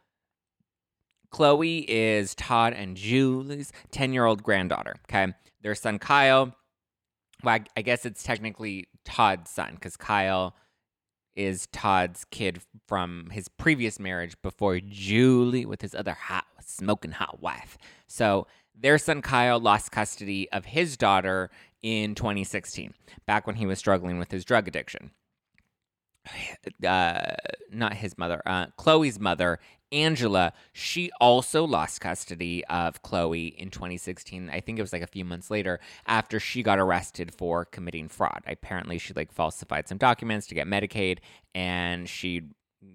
[1.29, 4.95] Chloe is Todd and Julie's 10 year old granddaughter.
[5.09, 6.55] Okay, their son Kyle.
[7.43, 10.55] Well, I guess it's technically Todd's son because Kyle
[11.37, 17.41] is Todd's kid from his previous marriage before Julie with his other hot, smoking hot
[17.41, 17.77] wife.
[18.07, 21.49] So their son Kyle lost custody of his daughter
[21.81, 22.93] in 2016,
[23.25, 25.11] back when he was struggling with his drug addiction.
[26.85, 27.35] Uh,
[27.71, 29.59] not his mother, uh, Chloe's mother
[29.91, 34.49] Angela, she also lost custody of Chloe in 2016.
[34.49, 38.09] I think it was like a few months later after she got arrested for committing
[38.09, 38.43] fraud.
[38.45, 41.19] Apparently, she like falsified some documents to get Medicaid
[41.55, 42.43] and she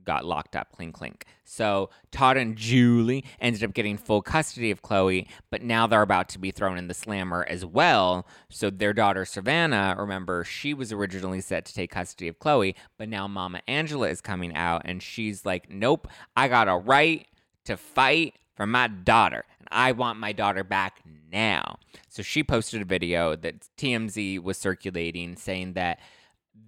[0.04, 1.24] got locked up clink, clink.
[1.44, 6.28] So Todd and Julie ended up getting full custody of Chloe, but now they're about
[6.30, 8.26] to be thrown in the slammer as well.
[8.48, 13.08] So their daughter Savannah, remember, she was originally set to take custody of Chloe, but
[13.08, 17.26] now Mama Angela is coming out and she's like, Nope, I got a right
[17.64, 19.44] to fight for my daughter.
[19.58, 21.78] And I want my daughter back now.
[22.08, 25.98] So she posted a video that TMZ was circulating saying that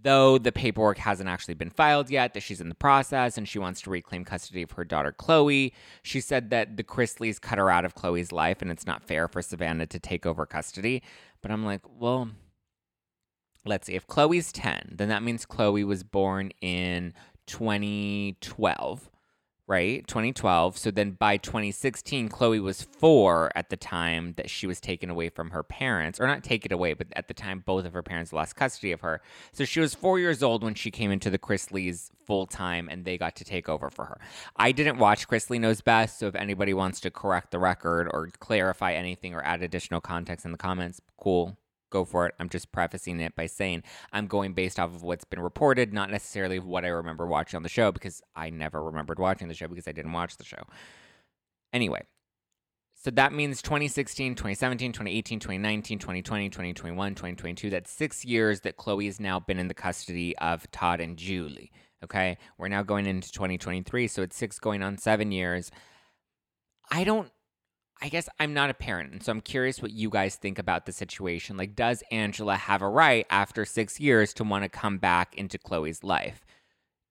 [0.03, 3.59] though the paperwork hasn't actually been filed yet, that she's in the process and she
[3.59, 5.73] wants to reclaim custody of her daughter Chloe.
[6.03, 9.29] She said that the Chrisleys cut her out of Chloe's life and it's not fair
[9.29, 11.03] for Savannah to take over custody.
[11.43, 12.31] But I'm like, well,
[13.65, 13.95] let's see.
[13.95, 17.15] If Chloe's 10, then that means Chloe was born in
[17.47, 19.11] 2012
[19.67, 20.07] right?
[20.07, 20.77] 2012.
[20.77, 25.31] So then by 2016, Chloe was four at the time that she was taken away
[25.31, 28.33] from her parents, or not taken away, but at the time both of her parents
[28.33, 29.23] lost custody of her.
[29.53, 33.05] So she was four years old when she came into the Chrisleys full time and
[33.05, 34.21] they got to take over for her.
[34.57, 38.29] I didn't watch Chrisley Knows Best, so if anybody wants to correct the record or
[38.39, 41.57] clarify anything or add additional context in the comments, cool
[41.95, 42.35] go for it.
[42.39, 46.11] I'm just prefacing it by saying I'm going based off of what's been reported, not
[46.11, 49.69] necessarily what I remember watching on the show because I never remembered watching the show
[49.69, 50.65] because I didn't watch the show.
[51.73, 52.03] Anyway,
[53.05, 57.71] so that means 2016, 2017, 2018, 2019, 2020, 2021, 2022.
[57.71, 61.71] That's six years that Chloe has now been in the custody of Todd and Julie.
[62.03, 62.39] Okay.
[62.59, 64.09] We're now going into 2023.
[64.09, 65.71] So it's six going on seven years.
[66.91, 67.31] I don't
[68.03, 70.85] I guess I'm not a parent, and so I'm curious what you guys think about
[70.85, 71.57] the situation.
[71.57, 75.59] Like, does Angela have a right after six years to want to come back into
[75.59, 76.45] Chloe's life?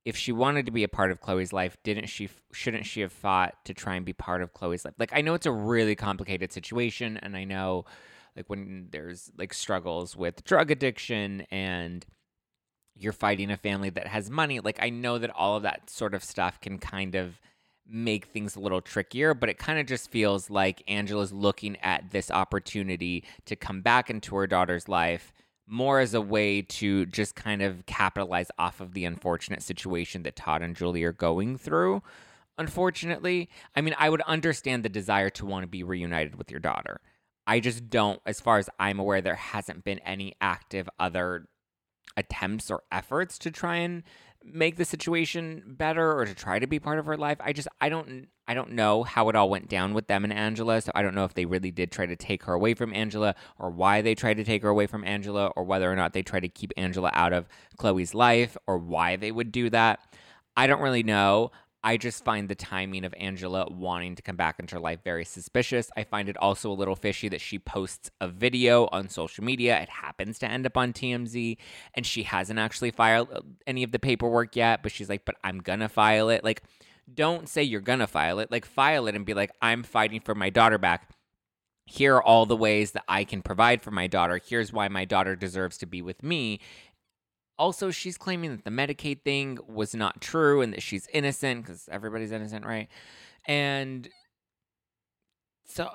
[0.06, 2.30] If she wanted to be a part of Chloe's life, didn't she?
[2.52, 4.96] Shouldn't she have fought to try and be part of Chloe's life?
[5.00, 7.86] Like, I know it's a really complicated situation, and I know,
[8.36, 12.06] like, when there's like struggles with drug addiction and
[12.96, 16.14] you're fighting a family that has money, like, I know that all of that sort
[16.14, 17.40] of stuff can kind of
[17.88, 22.12] make things a little trickier, but it kind of just feels like Angela's looking at
[22.12, 25.34] this opportunity to come back into her daughter's life
[25.68, 30.36] more as a way to just kind of capitalize off of the unfortunate situation that
[30.36, 32.02] Todd and Julie are going through.
[32.58, 36.60] Unfortunately, I mean, I would understand the desire to want to be reunited with your
[36.60, 37.02] daughter.
[37.48, 41.48] I just don't, as far as I'm aware, there hasn't been any active other
[42.16, 44.04] attempts or efforts to try and
[44.44, 47.38] make the situation better or to try to be part of her life.
[47.40, 50.34] I just I don't I don't know how it all went down with them and
[50.34, 50.82] Angela.
[50.82, 53.36] So I don't know if they really did try to take her away from Angela
[53.58, 56.24] or why they tried to take her away from Angela or whether or not they
[56.24, 60.00] tried to keep Angela out of Chloe's life or why they would do that.
[60.56, 61.52] I don't really know.
[61.84, 65.26] I just find the timing of Angela wanting to come back into her life very
[65.26, 65.92] suspicious.
[65.98, 69.82] I find it also a little fishy that she posts a video on social media.
[69.82, 71.58] It happens to end up on TMZ,
[71.94, 75.36] and she hasn't actually filed uh, any of the paperwork yet, but she's like, but
[75.44, 76.44] I'm gonna file it.
[76.44, 76.64] Like,
[77.14, 78.50] don't say you're gonna file it.
[78.50, 81.10] Like file it and be like, I'm fighting for my daughter back.
[81.86, 84.40] Here are all the ways that I can provide for my daughter.
[84.44, 86.62] Here's why my daughter deserves to be with me.
[87.64, 91.88] Also, she's claiming that the Medicaid thing was not true and that she's innocent because
[91.90, 92.90] everybody's innocent, right?
[93.48, 94.10] And
[95.66, 95.92] so uh,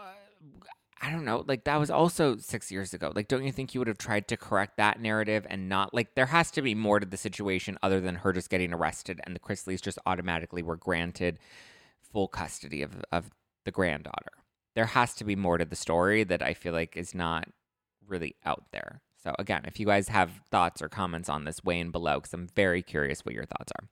[1.03, 1.45] I don't know.
[1.47, 3.13] Like that was also six years ago.
[3.15, 6.15] Like, don't you think you would have tried to correct that narrative and not like
[6.15, 9.37] there has to be more to the situation other than her just getting arrested and
[9.37, 11.39] the Chrisleys just automatically were granted
[12.01, 13.29] full custody of of
[13.67, 14.33] the granddaughter.
[14.75, 17.47] There has to be more to the story that I feel like is not
[18.07, 19.03] really out there.
[19.23, 22.33] So again, if you guys have thoughts or comments on this, weigh in below because
[22.33, 23.89] I'm very curious what your thoughts are.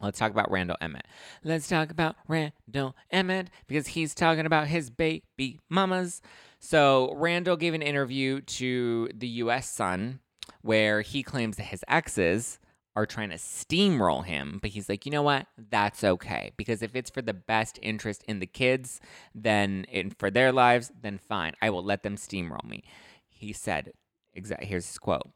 [0.00, 1.06] Let's talk about Randall Emmett.
[1.42, 6.20] Let's talk about Randall Emmett because he's talking about his baby mamas.
[6.58, 10.20] So, Randall gave an interview to the US Sun
[10.60, 12.58] where he claims that his exes
[12.94, 15.46] are trying to steamroll him, but he's like, you know what?
[15.70, 16.52] That's okay.
[16.56, 19.00] Because if it's for the best interest in the kids,
[19.34, 21.52] then in, for their lives, then fine.
[21.60, 22.84] I will let them steamroll me.
[23.28, 23.92] He said,
[24.36, 25.28] exact, here's his quote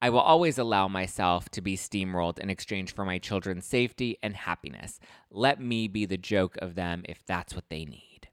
[0.00, 4.36] I will always allow myself to be steamrolled in exchange for my children's safety and
[4.36, 5.00] happiness.
[5.30, 8.28] Let me be the joke of them if that's what they need.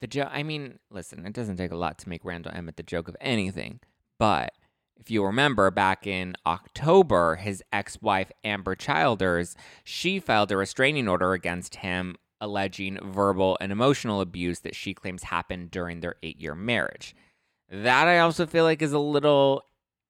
[0.00, 2.82] The joke, I mean, listen, it doesn't take a lot to make Randall Emmett the
[2.82, 3.80] joke of anything,
[4.18, 4.52] but
[4.98, 11.08] if you remember back in October, his ex wife, Ambyr Childers, she filed a restraining
[11.08, 16.40] order against him alleging verbal and emotional abuse that she claims happened during their eight
[16.40, 17.14] year marriage.
[17.70, 19.62] That I also feel like is a little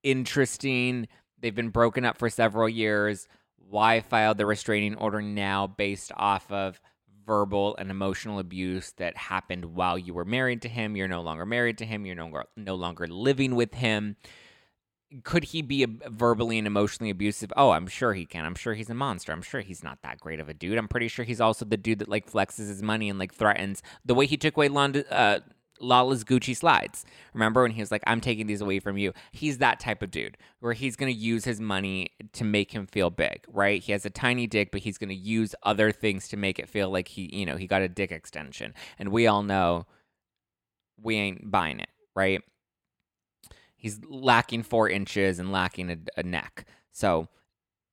[0.02, 1.08] interesting.
[1.40, 3.26] They've been broken up for several years.
[3.56, 6.80] Why file the restraining order now based off of
[7.26, 10.96] verbal and emotional abuse that happened while you were married to him?
[10.96, 12.06] You're no longer married to him.
[12.06, 14.16] You're no, no longer living with him.
[15.24, 17.52] Could he be verbally and emotionally abusive?
[17.56, 18.44] Oh, I'm sure he can.
[18.44, 19.32] I'm sure he's a monster.
[19.32, 20.78] I'm sure he's not that great of a dude.
[20.78, 23.82] I'm pretty sure he's also the dude that like flexes his money and like threatens
[24.04, 25.40] the way he took away London, uh,
[25.80, 27.04] Lala's Gucci slides.
[27.34, 29.12] Remember when he was like, I'm taking these away from you?
[29.32, 32.86] He's that type of dude where he's going to use his money to make him
[32.86, 33.82] feel big, right?
[33.82, 36.68] He has a tiny dick, but he's going to use other things to make it
[36.68, 38.74] feel like he, you know, he got a dick extension.
[38.98, 39.86] And we all know
[41.00, 42.42] we ain't buying it, right?
[43.76, 46.66] He's lacking four inches and lacking a, a neck.
[46.90, 47.28] So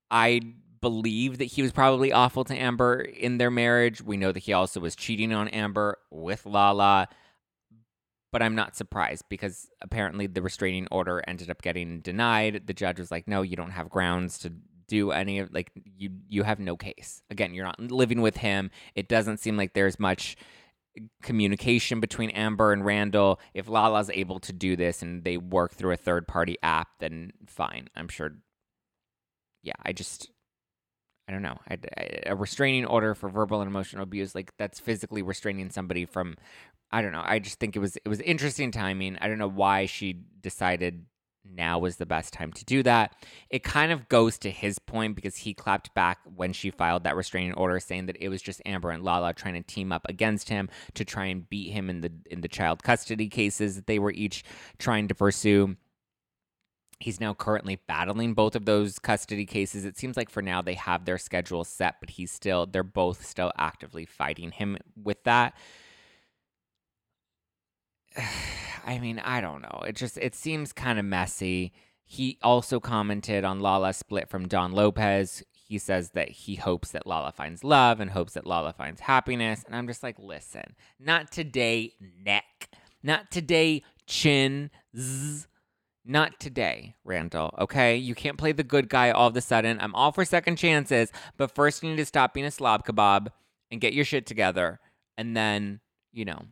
[0.10, 0.42] I
[0.82, 4.02] believe that he was probably awful to Ambyr in their marriage.
[4.02, 7.08] We know that he also was cheating on Ambyr with Lala
[8.36, 12.64] but I'm not surprised because apparently the restraining order ended up getting denied.
[12.68, 14.52] The judge was like, "No, you don't have grounds to
[14.90, 17.22] do any of like you you have no case.
[17.30, 18.72] Again, you're not living with him.
[18.94, 20.36] It doesn't seem like there's much
[21.24, 23.40] communication between Ambyr and Randall.
[23.54, 27.32] If Lala's able to do this and they work through a third party app, then
[27.48, 27.88] fine.
[27.96, 28.32] I'm sure.
[29.64, 30.30] Yeah, I just
[31.28, 31.58] I don't know.
[31.68, 36.06] I, I, a restraining order for verbal and emotional abuse, like that's physically restraining somebody
[36.06, 36.36] from
[36.92, 37.24] I don't know.
[37.26, 39.18] I just think it was it was interesting timing.
[39.20, 41.06] I don't know why she decided
[41.54, 43.16] now was the best time to do that.
[43.50, 47.16] It kind of goes to his point because he clapped back when she filed that
[47.16, 50.50] restraining order saying that it was just Ambyr and Lala trying to team up against
[50.50, 54.00] him to try and beat him in the in the child custody cases that they
[54.00, 54.44] were each
[54.78, 55.76] trying to pursue.
[57.00, 59.84] He's now currently battling both of those custody cases.
[59.84, 63.26] It seems like for now they have their schedule set, but he's still they're both
[63.26, 65.56] still actively fighting him with that.
[68.86, 69.84] I mean, I don't know.
[69.88, 71.74] It just it seems kind of messy.
[72.06, 75.44] He also commented on Lala's split from Don Lopez.
[75.52, 79.64] He says that he hopes that Lala finds love and hopes that Lala finds happiness.
[79.66, 82.70] And I'm just like, listen, not today, neck.
[83.02, 84.70] Not today, chin.
[84.96, 85.48] Zzz.
[86.06, 87.54] Not today, Randall.
[87.58, 87.96] Okay?
[87.98, 89.80] You can't play the good guy all of a sudden.
[89.82, 93.28] I'm all for second chances, but first you need to stop being a slob kebab
[93.72, 94.80] and get your shit together.
[95.18, 95.80] And then,
[96.14, 96.44] you know,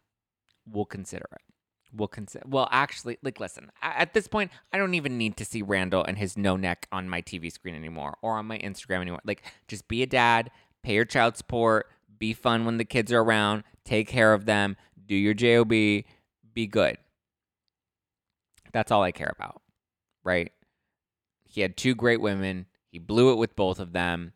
[0.65, 1.53] we'll consider it
[1.95, 2.45] We'll consider.
[2.47, 6.17] Well, actually, like, listen, at this point, I don't even need to see Randall and
[6.17, 9.21] his no neck on my TV screen anymore or on my Instagram anymore.
[9.23, 10.49] Like, just be a dad,
[10.81, 11.87] pay your child support,
[12.17, 16.67] be fun when the kids are around, take care of them, do your JOB, be
[16.67, 16.97] good.
[18.73, 19.61] That's all I care about,
[20.23, 20.51] right?
[21.45, 22.65] He had two great women.
[22.89, 24.33] He blew it with both of them.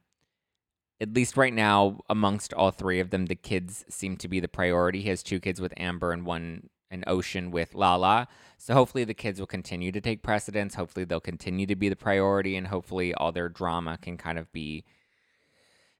[1.01, 4.47] At least right now, amongst all three of them, the kids seem to be the
[4.47, 5.01] priority.
[5.01, 8.27] He has two kids with Ambyr and one an ocean with Lala.
[8.57, 10.75] So hopefully the kids will continue to take precedence.
[10.75, 14.51] Hopefully they'll continue to be the priority, and hopefully all their drama can kind of
[14.51, 14.85] be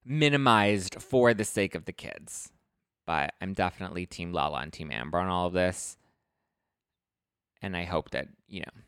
[0.06, 2.52] minimized for the sake of the kids.
[3.06, 5.98] But I'm definitely Team Lala and Team Ambyr on all of this.
[7.62, 8.82] And I hope that, you know,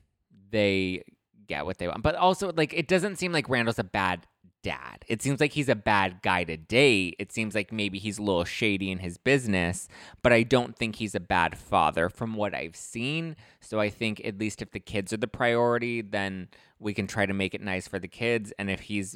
[0.51, 1.03] they
[1.47, 2.03] get what they want.
[2.03, 4.25] But also, like, it doesn't seem like Randall's a bad
[4.61, 5.05] dad.
[5.07, 7.15] It seems like he's a bad guy to date.
[7.17, 9.87] It seems like maybe he's a little shady in his business,
[10.21, 13.35] but I don't think he's a bad father from what I've seen.
[13.61, 17.25] So I think at least if the kids are the priority, then we can try
[17.25, 18.51] to make it nice for the kids.
[18.59, 19.15] And if he's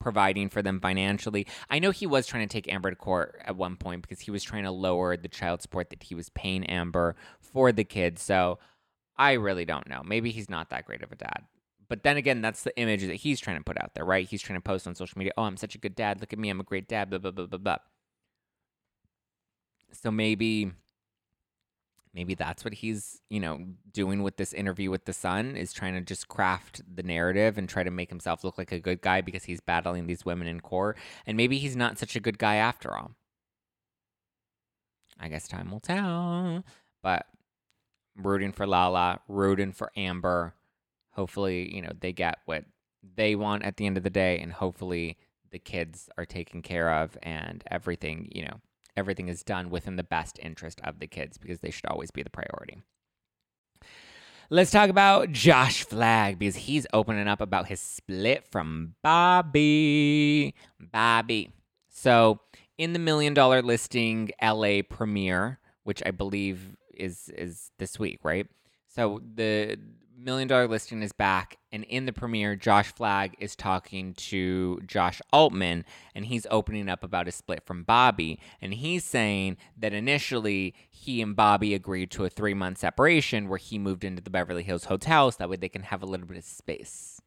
[0.00, 3.56] providing for them financially, I know he was trying to take Ambyr to court at
[3.56, 6.64] one point because he was trying to lower the child support that he was paying
[6.64, 8.22] Ambyr for the kids.
[8.22, 8.58] So
[9.16, 10.02] I really don't know.
[10.04, 11.42] Maybe he's not that great of a dad.
[11.88, 14.28] But then again, that's the image that he's trying to put out there, right?
[14.28, 16.20] He's trying to post on social media, oh, I'm such a good dad.
[16.20, 16.50] Look at me.
[16.50, 17.08] I'm a great dad.
[17.08, 17.78] Blah, blah, blah, blah, blah.
[19.92, 20.72] So maybe
[22.14, 23.60] maybe that's what he's you know
[23.92, 27.68] doing with this interview with the sun is trying to just craft the narrative and
[27.68, 30.60] try to make himself look like a good guy because he's battling these women in
[30.60, 30.96] court.
[31.26, 33.12] And maybe he's not such a good guy after all.
[35.20, 36.64] I guess time will tell.
[37.02, 37.26] But
[38.16, 40.52] rooting for lala rooting for Ambyr
[41.18, 42.64] hopefully, you know, they get what
[43.16, 45.16] they want at the end of the day and hopefully
[45.50, 48.60] the kids are taken care of and everything, you know,
[48.98, 52.22] everything is done within the best interest of the kids because they should always be
[52.22, 52.82] the priority.
[54.50, 60.54] Let's talk about Josh Flagg because he's opening up about his split from Bobby.
[60.80, 61.50] Bobby.
[61.88, 62.40] So,
[62.76, 68.46] in the million dollar listing LA premiere, which I believe is is this week, right?
[68.88, 69.78] So the
[70.20, 75.22] Million Dollar Listing is back, and in the premiere, Josh Flagg is talking to Josh
[75.32, 78.40] Altman, and he's opening up about his split from Bobby.
[78.60, 83.58] And he's saying that initially he and Bobby agreed to a three month separation where
[83.58, 86.26] he moved into the Beverly Hills hotel so that way they can have a little
[86.26, 87.20] bit of space,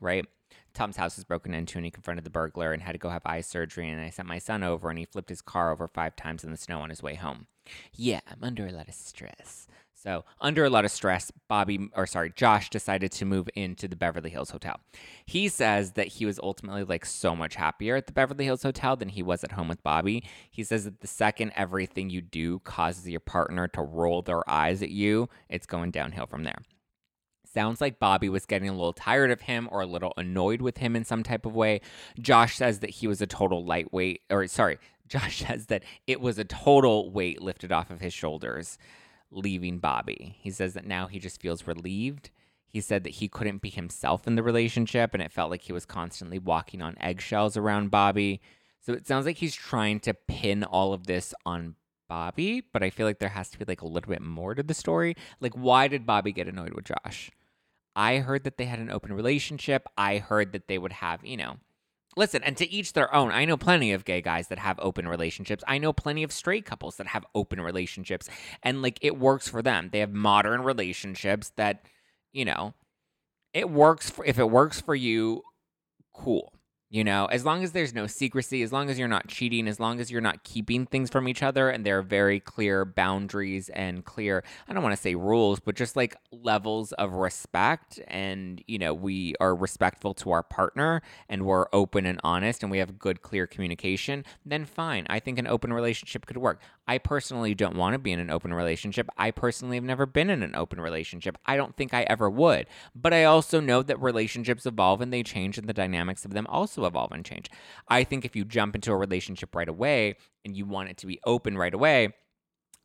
[0.00, 0.24] right?
[0.72, 3.22] Tom's house was broken into and he confronted the burglar and had to go have
[3.26, 3.88] eye surgery.
[3.88, 6.52] And I sent my son over and he flipped his car over five times in
[6.52, 7.48] the snow on his way home.
[7.94, 9.66] Yeah, I'm under a lot of stress.
[10.02, 13.96] So, under a lot of stress, Bobby, or sorry, Josh decided to move into the
[13.96, 14.80] Beverly Hills Hotel.
[15.26, 18.96] He says that he was ultimately like so much happier at the Beverly Hills Hotel
[18.96, 20.24] than he was at home with Bobby.
[20.50, 24.82] He says that the second everything you do causes your partner to roll their eyes
[24.82, 26.62] at you, it's going downhill from there.
[27.44, 30.78] Sounds like Bobby was getting a little tired of him or a little annoyed with
[30.78, 31.82] him in some type of way.
[32.18, 36.38] Josh says that he was a total lightweight, or sorry, Josh says that it was
[36.38, 38.78] a total weight lifted off of his shoulders
[39.30, 40.36] leaving Bobby.
[40.40, 42.30] He says that now he just feels relieved.
[42.66, 45.72] He said that he couldn't be himself in the relationship and it felt like he
[45.72, 48.40] was constantly walking on eggshells around Bobby.
[48.80, 51.74] So it sounds like he's trying to pin all of this on
[52.08, 54.62] Bobby, but I feel like there has to be like a little bit more to
[54.62, 55.16] the story.
[55.40, 57.30] Like, why did Bobby get annoyed with Josh?
[57.94, 59.86] I heard that they had an open relationship.
[59.96, 61.56] I heard that they would have, you know,
[62.16, 63.30] listen, and to each their own.
[63.30, 65.64] I know plenty of gay guys that have open relationships.
[65.66, 68.28] I know plenty of straight couples that have open relationships.
[68.62, 69.90] And like it works for them.
[69.92, 71.86] They have modern relationships that,
[72.32, 72.74] you know,
[73.54, 75.42] it works for if it works for you,
[76.14, 76.52] cool.
[76.92, 79.78] You know, as long as there's no secrecy, as long as you're not cheating, as
[79.78, 83.68] long as you're not keeping things from each other and there are very clear boundaries
[83.68, 88.00] and clear, I don't want to say rules, but just like levels of respect.
[88.08, 92.72] And, you know, we are respectful to our partner and we're open and honest and
[92.72, 95.06] we have good, clear communication, then fine.
[95.08, 96.60] I think an open relationship could work.
[96.90, 99.08] I personally don't want to be in an open relationship.
[99.16, 101.38] I personally have never been in an open relationship.
[101.46, 102.66] I don't think I ever would.
[102.96, 106.48] But I also know that relationships evolve and they change and the dynamics of them
[106.48, 107.48] also evolve and change.
[107.86, 111.06] I think if you jump into a relationship right away and you want it to
[111.06, 112.08] be open right away,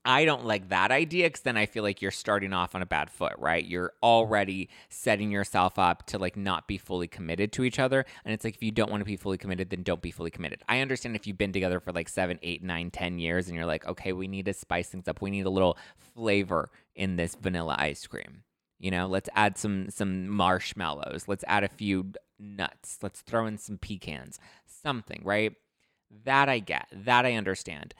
[0.05, 2.85] I don't like that idea because then I feel like you're starting off on a
[2.85, 3.65] bad foot, right?
[3.65, 8.05] You're already setting yourself up to like not be fully committed to each other.
[8.23, 10.29] And it's like if you don't want to be fully committed, then don't be fully
[10.29, 10.61] committed.
[10.69, 13.65] I understand if you've been together for like seven, eight, nine, ten years and you're
[13.65, 15.21] like, okay, we need to spice things up.
[15.21, 15.75] We need a little
[16.13, 18.43] flavor in this vanilla ice cream.
[18.77, 21.27] You know, let's add some some marshmallows.
[21.27, 22.99] Let's add a few nuts.
[23.01, 24.37] Let's throw in some pecans.
[24.67, 25.53] Something, right?
[26.25, 26.87] That I get.
[26.91, 27.95] That I understand.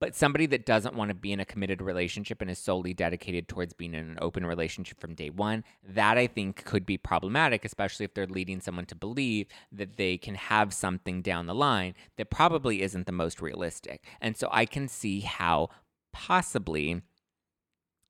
[0.00, 3.48] But somebody that doesn't want to be in a committed relationship and is solely dedicated
[3.48, 7.64] towards being in an open relationship from day one, that I think could be problematic,
[7.64, 11.94] especially if they're leading someone to believe that they can have something down the line
[12.16, 14.04] that probably isn't the most realistic.
[14.20, 15.70] And so I can see how
[16.12, 17.02] possibly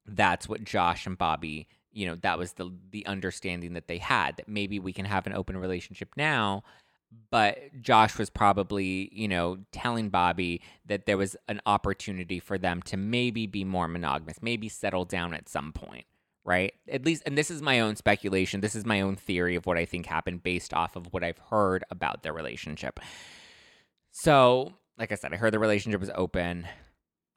[0.07, 4.37] that's what Josh and Bobby, you know, that was the the understanding that they had
[4.37, 6.62] that maybe we can have an open relationship now
[7.31, 12.83] but Josh was probably, you know, telling Bobby that there was an opportunity for them
[12.83, 16.05] to maybe be more monogamous, maybe settle down at some point,
[16.44, 16.75] right?
[16.90, 18.61] At least, and this is my own speculation.
[18.61, 21.38] This is my own theory of what I think happened based off of what I've
[21.51, 23.01] heard about their relationship.
[24.11, 26.66] So, like I said, I heard the relationship was open.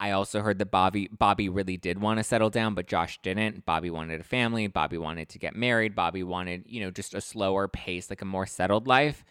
[0.00, 3.64] I also heard that Bobby Bobby really did want to settle down, but Josh didn't.
[3.64, 4.66] Bobby wanted a family.
[4.66, 5.94] Bobby wanted to get married.
[5.94, 9.24] Bobby wanted, you know, just a slower pace, like a more settled life.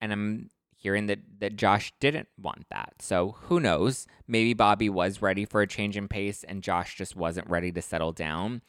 [0.00, 2.94] And I'm hearing that that Josh didn't want that.
[3.00, 4.06] So who knows?
[4.26, 7.82] Maybe Bobby was ready for a change in pace and Josh just wasn't ready to
[7.82, 8.62] settle down.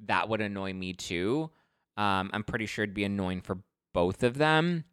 [0.00, 1.50] That would annoy me too.
[1.96, 3.58] Um, I'm pretty sure it'd be annoying for
[3.94, 4.84] both of them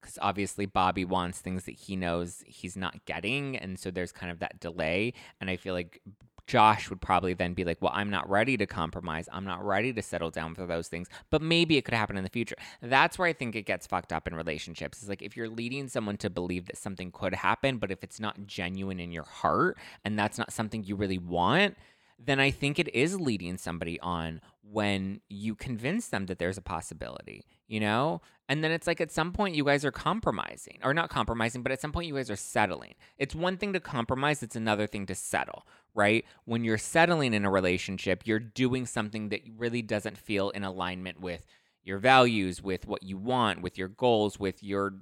[0.00, 4.30] because obviously Bobby wants things that he knows he's not getting, and so there's kind
[4.30, 5.12] of that delay.
[5.40, 6.00] And I feel like
[6.46, 9.28] Josh would probably then be like, Well, I'm not ready to compromise.
[9.32, 11.08] I'm not ready to settle down for those things.
[11.30, 12.56] But maybe it could happen in the future.
[12.80, 14.98] That's where I think it gets fucked up in relationships.
[15.00, 18.20] It's like if you're leading someone to believe that something could happen, but if it's
[18.20, 21.76] not genuine in your heart and that's not something you really want,
[22.18, 26.62] then I think it is leading somebody on when you convince them that there's a
[26.62, 28.20] possibility, you know?
[28.48, 31.72] And then it's like at some point you guys are compromising, or not compromising, but
[31.72, 32.94] at some point you guys are settling.
[33.18, 36.24] It's one thing to compromise, it's another thing to settle, right?
[36.44, 41.20] When you're settling in a relationship, you're doing something that really doesn't feel in alignment
[41.20, 41.44] with
[41.84, 44.94] your values, with what you want, with your goals, with your,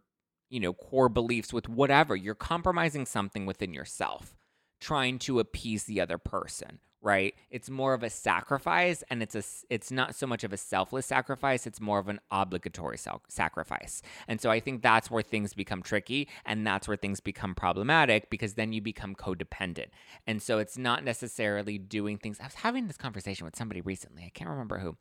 [0.50, 2.14] you know, core beliefs, with whatever.
[2.14, 4.34] You're compromising something within yourself,
[4.80, 7.34] trying to appease the other person, right?
[7.50, 11.06] It's more of a sacrifice and it's a it's not so much of a selfless
[11.06, 12.98] sacrifice, it's more of an obligatory
[13.28, 14.02] sacrifice.
[14.26, 18.30] And so I think that's where things become tricky and that's where things become problematic
[18.30, 19.88] because then you become codependent.
[20.26, 22.40] And so it's not necessarily doing things.
[22.40, 24.24] I was having this conversation with somebody recently.
[24.24, 24.96] I can't remember who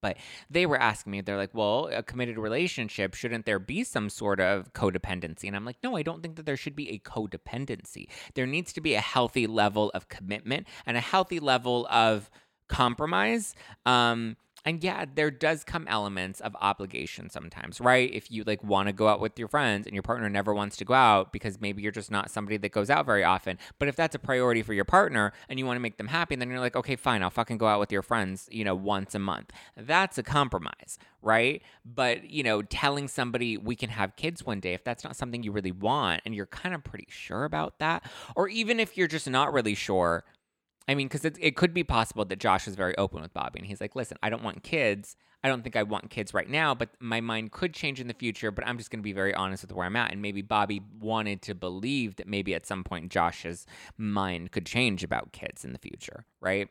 [0.00, 0.16] but
[0.50, 4.40] they were asking me, they're like, well, a committed relationship, shouldn't there be some sort
[4.40, 5.44] of codependency?
[5.44, 8.08] And I'm like, no, I don't think that there should be a codependency.
[8.34, 12.30] There needs to be a healthy level of commitment and a healthy level of
[12.68, 13.54] compromise.
[13.86, 14.36] Um,
[14.68, 18.12] and yeah, there does come elements of obligation sometimes, right?
[18.12, 20.76] If you like want to go out with your friends and your partner never wants
[20.76, 23.56] to go out because maybe you're just not somebody that goes out very often.
[23.78, 26.36] But if that's a priority for your partner and you want to make them happy,
[26.36, 29.14] then you're like, okay, fine, I'll fucking go out with your friends, you know, once
[29.14, 29.52] a month.
[29.74, 31.62] That's a compromise, right?
[31.86, 35.42] But, you know, telling somebody we can have kids one day, if that's not something
[35.42, 38.02] you really want and you're kind of pretty sure about that,
[38.36, 40.24] or even if you're just not really sure,
[40.88, 43.58] I mean, because it, it could be possible that Josh was very open with Bobby
[43.58, 45.16] and he's like, listen, I don't want kids.
[45.44, 48.14] I don't think I want kids right now, but my mind could change in the
[48.14, 48.50] future.
[48.50, 50.10] But I'm just going to be very honest with where I'm at.
[50.10, 53.66] And maybe Bobby wanted to believe that maybe at some point Josh's
[53.96, 56.68] mind could change about kids in the future, right?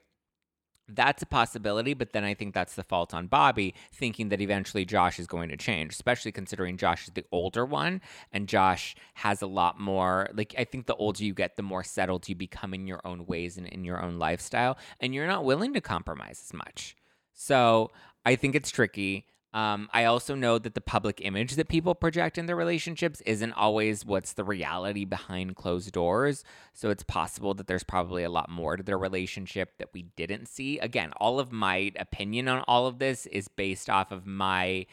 [0.90, 4.86] That's a possibility, but then I think that's the fault on Bobby, thinking that eventually
[4.86, 8.00] Josh is going to change, especially considering Josh is the older one
[8.32, 10.30] and Josh has a lot more.
[10.34, 13.26] Like, I think the older you get, the more settled you become in your own
[13.26, 16.96] ways and in your own lifestyle, and you're not willing to compromise as much.
[17.34, 17.92] So
[18.26, 19.28] I think it's tricky.
[19.58, 23.54] Um, I also know that the public image that people project in their relationships isn't
[23.54, 26.44] always what's the reality behind closed doors.
[26.74, 30.48] So it's possible that there's probably a lot more to their relationship that we didn't
[30.48, 30.78] see.
[30.78, 34.86] Again, all of my opinion on all of this is based off of my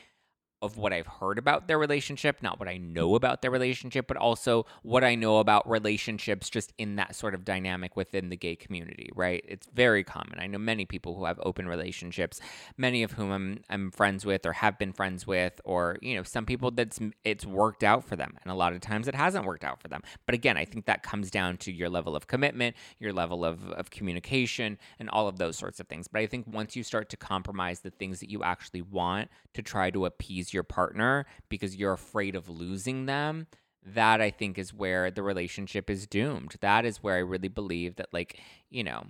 [0.65, 4.17] of what I've heard about their relationship, not what I know about their relationship, but
[4.17, 8.57] also what I know about relationships just in that sort of dynamic within the gay
[8.57, 9.45] community, right?
[9.47, 10.39] It's very common.
[10.39, 12.41] I know many people who have open relationships,
[12.79, 16.23] many of whom I'm, I'm friends with or have been friends with, or, you know,
[16.23, 18.39] some people that's it's worked out for them.
[18.43, 20.01] And a lot of times it hasn't worked out for them.
[20.25, 23.71] But again, I think that comes down to your level of commitment, your level of,
[23.73, 26.09] of communication, and all of those sorts of things.
[26.09, 29.63] But I think once you start to compromise the things that you actually want to
[29.63, 33.47] try to appease your partner because you're afraid of losing them,
[33.85, 36.55] that I think is where the relationship is doomed.
[36.61, 38.41] That is where I really believe that, like,
[38.71, 39.09] you know,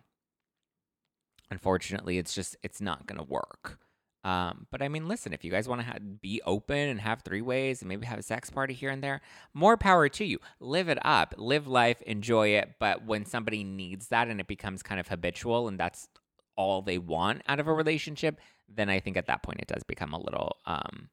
[1.51, 3.79] unfortunately, it's just, it's not going to work.
[4.25, 7.21] Um, but I mean, listen, if you guys want to ha- be open and have
[7.21, 9.21] three ways and maybe have a sex party here and there,
[9.53, 10.39] more power to you.
[10.61, 12.77] Live it up, live life, enjoy it.
[12.81, 16.09] But when somebody needs that and it becomes kind of habitual and that's
[16.57, 19.83] all they want out of a relationship, then I think at that point it does
[19.83, 21.11] become a little um,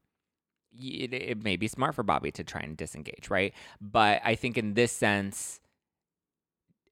[0.77, 3.53] it, it may be smart for Bobby to try and disengage, right?
[3.79, 5.59] But I think in this sense,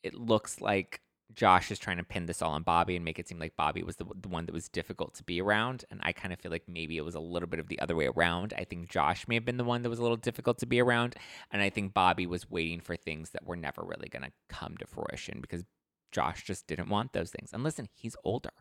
[0.04, 1.02] it looks like
[1.36, 3.84] Josh is trying to pin this all on Bobby and make it seem like Bobby
[3.84, 5.86] was the, the one that was difficult to be around.
[5.92, 7.96] And I kind of feel like maybe it was a little bit of the other
[7.96, 8.54] way around.
[8.58, 10.82] I think Josh may have been the one that was a little difficult to be
[10.82, 11.16] around.
[11.52, 14.76] And I think Bobby was waiting for things that were never really going to come
[14.78, 15.64] to fruition because
[16.12, 17.52] Josh just didn't want those things.
[17.54, 18.52] And listen, he's older,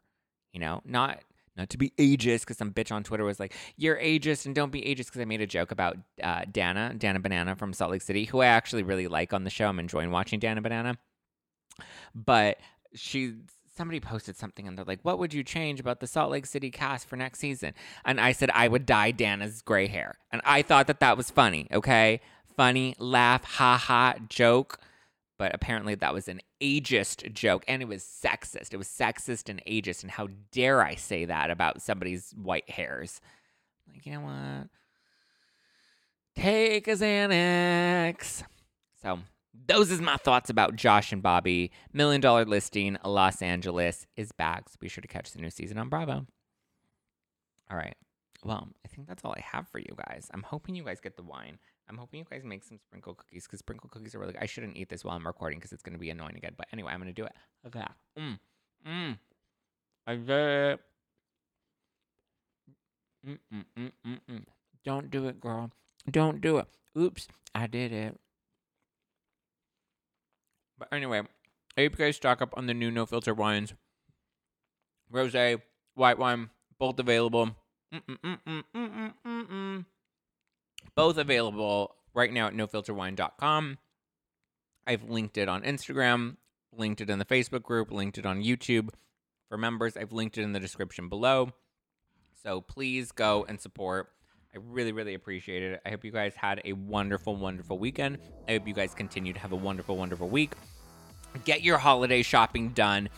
[0.53, 1.23] you know, not
[1.59, 4.71] not to be ageist, because some bitch on Twitter was like, "You're ageist and don't
[4.71, 8.03] be ageist," because I made a joke about uh, Dana, Dana Banana from Salt Lake
[8.03, 9.67] City, who I actually really like on the show.
[9.67, 10.97] I'm enjoying watching Dana Banana,
[12.15, 12.59] but
[12.95, 13.35] she
[13.77, 16.71] somebody posted something and they're like, "What would you change about the Salt Lake City
[16.71, 20.63] cast for next season?" And I said I would dye Dana's gray hair, and I
[20.63, 21.69] thought that that was funny.
[21.73, 22.21] Okay,
[22.57, 24.81] funny, laugh, ha ha, joke
[25.39, 28.75] but apparently that was an ageist joke and it was sexist.
[28.75, 30.03] It was sexist and ageist.
[30.03, 33.21] And how dare I say that about somebody's white hairs?
[33.91, 34.69] Like, you know what?
[36.39, 38.45] take a Xanax.
[39.03, 39.21] So,
[39.67, 41.73] those is my thoughts about Josh and Bobby.
[41.93, 44.69] Million dollar listing, Los Angeles is back.
[44.69, 46.27] So be sure to catch the new season on Bravo.
[47.71, 47.97] All right.
[48.45, 50.29] Well, I think that's all I have for you guys.
[50.33, 51.59] I'm hoping you guys get the wine.
[51.89, 54.37] I'm hoping you guys make some sprinkle cookies because sprinkle cookies are really.
[54.39, 56.53] I shouldn't eat this while I'm recording because it's going to be annoying again.
[56.57, 57.33] But anyway, I'm going to do it.
[57.67, 57.85] Okay.
[58.19, 58.39] Mm.
[58.87, 59.19] Mm.
[60.07, 60.79] I did.
[63.27, 64.45] Mm, mm, mm, mm, mm.
[64.85, 65.71] Don't do it, girl.
[66.11, 66.67] Don't do it.
[66.97, 68.19] Oops, I did it.
[70.79, 71.23] But anyway,
[71.77, 73.75] I hope you guys stock up on the new no filter wines.
[75.11, 75.35] Rose,
[75.95, 77.51] white wine, both available.
[77.93, 79.85] Mm-mm-mm-mm-mm-mm-mm.
[80.95, 83.79] Both available right now at nofilterwine.com.
[84.87, 86.37] I've linked it on Instagram,
[86.77, 88.91] linked it in the Facebook group, linked it on YouTube.
[89.49, 91.53] For members, I've linked it in the description below.
[92.43, 94.09] So please go and support.
[94.55, 95.81] I really, really appreciate it.
[95.85, 98.19] I hope you guys had a wonderful, wonderful weekend.
[98.49, 100.53] I hope you guys continue to have a wonderful, wonderful week.
[101.45, 103.09] Get your holiday shopping done.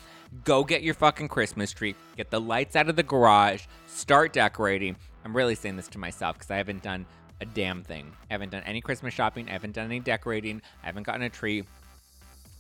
[0.45, 1.95] Go get your fucking Christmas tree.
[2.17, 3.67] Get the lights out of the garage.
[3.87, 4.97] Start decorating.
[5.25, 7.07] I'm really saying this to myself because I haven't done
[7.41, 8.13] a damn thing.
[8.31, 9.49] I haven't done any Christmas shopping.
[9.49, 10.61] I haven't done any decorating.
[10.83, 11.65] I haven't gotten a tree.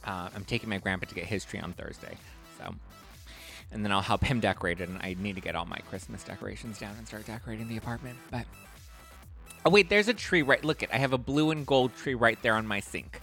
[0.04, 2.16] Uh, I'm taking my grandpa to get his tree on Thursday.
[2.58, 2.74] So,
[3.72, 4.88] and then I'll help him decorate it.
[4.88, 8.18] And I need to get all my Christmas decorations down and start decorating the apartment.
[8.30, 8.46] But
[9.64, 10.64] oh wait, there's a tree right.
[10.64, 10.90] Look it.
[10.92, 13.20] I have a blue and gold tree right there on my sink.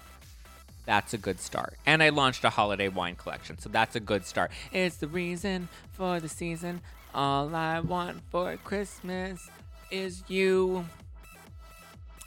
[0.85, 1.73] That's a good start.
[1.85, 4.51] And I launched a holiday wine collection, so that's a good start.
[4.71, 6.81] It's the reason for the season.
[7.13, 9.49] All I want for Christmas
[9.91, 10.85] is you.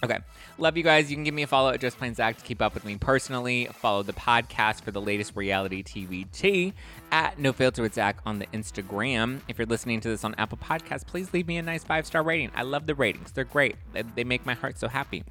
[0.03, 0.18] Okay.
[0.57, 1.11] Love you guys.
[1.11, 2.96] You can give me a follow at Just Plain Zack to keep up with me
[2.96, 3.66] personally.
[3.66, 6.72] Follow the podcast for the latest reality TV tea
[7.12, 9.40] at No Filter with Zack on the Instagram.
[9.48, 12.22] If you're listening to this on Apple Podcasts, please leave me a nice five star
[12.22, 12.51] rating.
[12.55, 13.76] I love the ratings, they're great.
[13.92, 15.24] They make my heart so happy.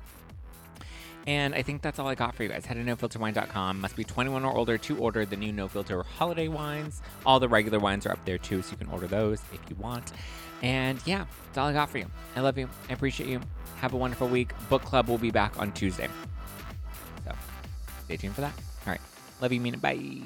[1.28, 2.65] And I think that's all I got for you guys.
[2.65, 3.82] Head to nofilterwine.com.
[3.82, 7.01] Must be 21 or older to order the new No Filter holiday wines.
[7.26, 9.76] All the regular wines are up there too, so you can order those if you
[9.78, 10.11] want.
[10.61, 12.07] And yeah, that's all I got for you.
[12.36, 12.70] I love you.
[12.89, 13.41] I appreciate you.
[13.78, 14.51] Have a wonderful week.
[14.70, 16.09] Book club will be back on Tuesday.
[17.26, 17.34] So
[18.05, 18.53] stay tuned for that.
[18.86, 19.01] All right.
[19.41, 19.82] Love you, mean it.
[19.82, 20.22] Bye.